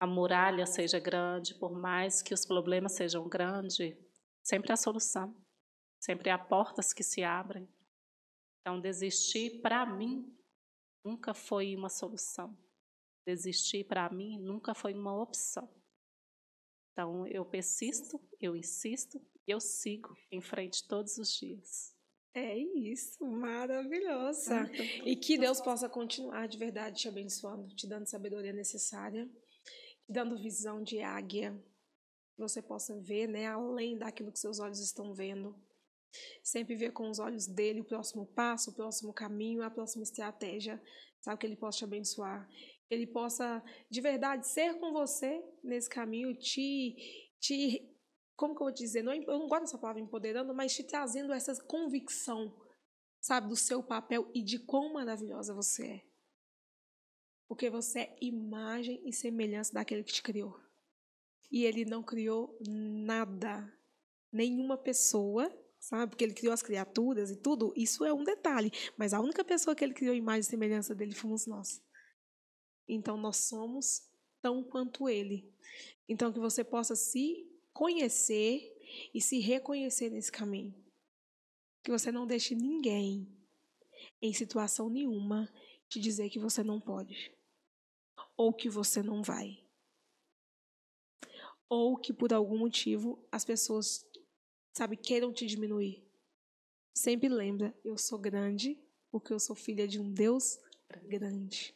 [0.00, 3.76] a muralha seja grande, por mais que os problemas sejam grandes,
[4.42, 5.34] sempre há solução.
[6.04, 7.66] Sempre há portas que se abrem.
[8.60, 10.36] Então, desistir, para mim,
[11.02, 12.54] nunca foi uma solução.
[13.26, 15.66] Desistir, para mim, nunca foi uma opção.
[16.92, 19.18] Então, eu persisto, eu insisto
[19.48, 21.96] e eu sigo em frente todos os dias.
[22.34, 24.60] É isso, maravilhosa.
[24.60, 30.12] Ah, e que Deus possa continuar de verdade te abençoando, te dando sabedoria necessária, te
[30.12, 31.58] dando visão de águia,
[32.34, 35.58] que você possa ver, né, além daquilo que seus olhos estão vendo.
[36.42, 40.82] Sempre ver com os olhos dele o próximo passo, o próximo caminho, a próxima estratégia.
[41.20, 42.48] Sabe que ele possa te abençoar,
[42.86, 46.96] que ele possa de verdade ser com você nesse caminho, te
[47.40, 47.90] te
[48.36, 49.02] como que eu vou dizer?
[49.02, 52.54] Não, eu não gosto dessa palavra empoderando, mas te trazendo essa convicção,
[53.20, 56.04] sabe, do seu papel e de quão maravilhosa você é.
[57.46, 60.58] Porque você é imagem e semelhança daquele que te criou.
[61.50, 63.72] E ele não criou nada,
[64.32, 65.48] nenhuma pessoa,
[65.84, 66.10] sabe?
[66.10, 68.72] Porque ele criou as criaturas e tudo, isso é um detalhe.
[68.96, 71.82] Mas a única pessoa que ele criou imagem e semelhança dele fomos nós.
[72.88, 74.08] Então nós somos
[74.40, 75.52] tão quanto ele.
[76.08, 78.74] Então que você possa se conhecer
[79.12, 80.74] e se reconhecer nesse caminho.
[81.82, 83.28] Que você não deixe ninguém,
[84.22, 85.52] em situação nenhuma,
[85.86, 87.30] te dizer que você não pode.
[88.38, 89.62] Ou que você não vai.
[91.68, 94.06] Ou que por algum motivo as pessoas,
[94.74, 96.04] sabe, queiram te diminuir.
[96.92, 98.78] Sempre lembra, eu sou grande
[99.10, 100.58] porque eu sou filha de um Deus
[101.06, 101.74] grande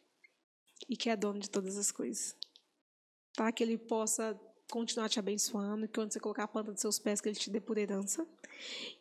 [0.89, 2.37] e que é dono de todas as coisas.
[3.33, 3.51] Tá?
[3.51, 4.39] Que ele possa
[4.71, 7.51] continuar te abençoando, que onde você colocar a planta dos seus pés, que Ele te
[7.51, 8.27] dê por herança.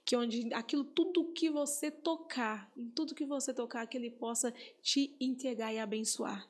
[0.06, 4.53] Que onde aquilo, tudo que você tocar, em tudo que você tocar, que Ele possa
[4.82, 6.49] te entregar e abençoar.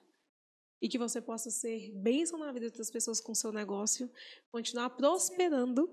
[0.80, 4.12] E que você possa ser bênção na vida das pessoas com o seu negócio,
[4.52, 5.90] continuar prosperando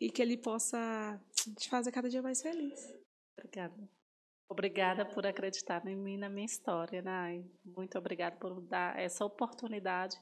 [0.00, 1.20] e que Ele possa
[1.56, 2.94] te fazer cada dia mais feliz.
[3.38, 3.88] Obrigada.
[4.48, 7.44] Obrigada por acreditar em mim, na minha história, Nai.
[7.64, 10.16] Muito obrigada por dar essa oportunidade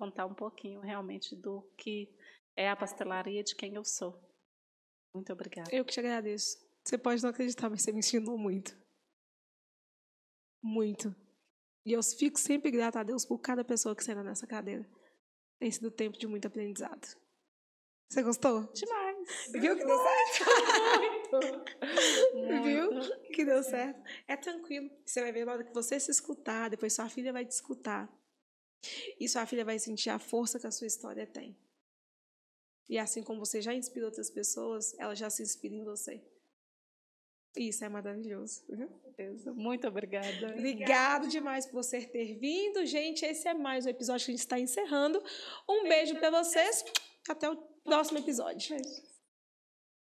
[0.00, 2.08] contar um pouquinho realmente do que
[2.56, 4.18] é a pastelaria de quem eu sou.
[5.14, 5.68] Muito obrigada.
[5.70, 6.58] Eu que te agradeço.
[6.82, 8.74] Você pode não acreditar, mas você me ensinou muito.
[10.62, 11.14] Muito.
[11.84, 14.88] E eu fico sempre grata a Deus por cada pessoa que senta nessa cadeira.
[15.58, 17.19] Tem sido tempo de muito aprendizado.
[18.10, 18.62] Você gostou?
[18.72, 19.18] Demais.
[19.52, 20.44] Viu que deu certo?
[22.34, 22.62] muito.
[22.64, 22.90] Viu
[23.32, 24.02] que deu certo?
[24.26, 24.90] É tranquilo.
[25.06, 28.12] Você vai ver na hora que você se escutar, depois sua filha vai te escutar.
[29.18, 31.56] E sua filha vai sentir a força que a sua história tem.
[32.88, 36.20] E assim como você já inspira outras pessoas, ela já se inspira em você.
[37.56, 38.64] Isso é maravilhoso.
[39.54, 40.48] Muito obrigada.
[40.48, 42.84] Obrigado demais por você ter vindo.
[42.86, 45.22] Gente, esse é mais um episódio que a gente está encerrando.
[45.68, 46.84] Um beijo para vocês.
[47.28, 48.68] Até o próximo episódio.
[48.68, 49.09] Beijo.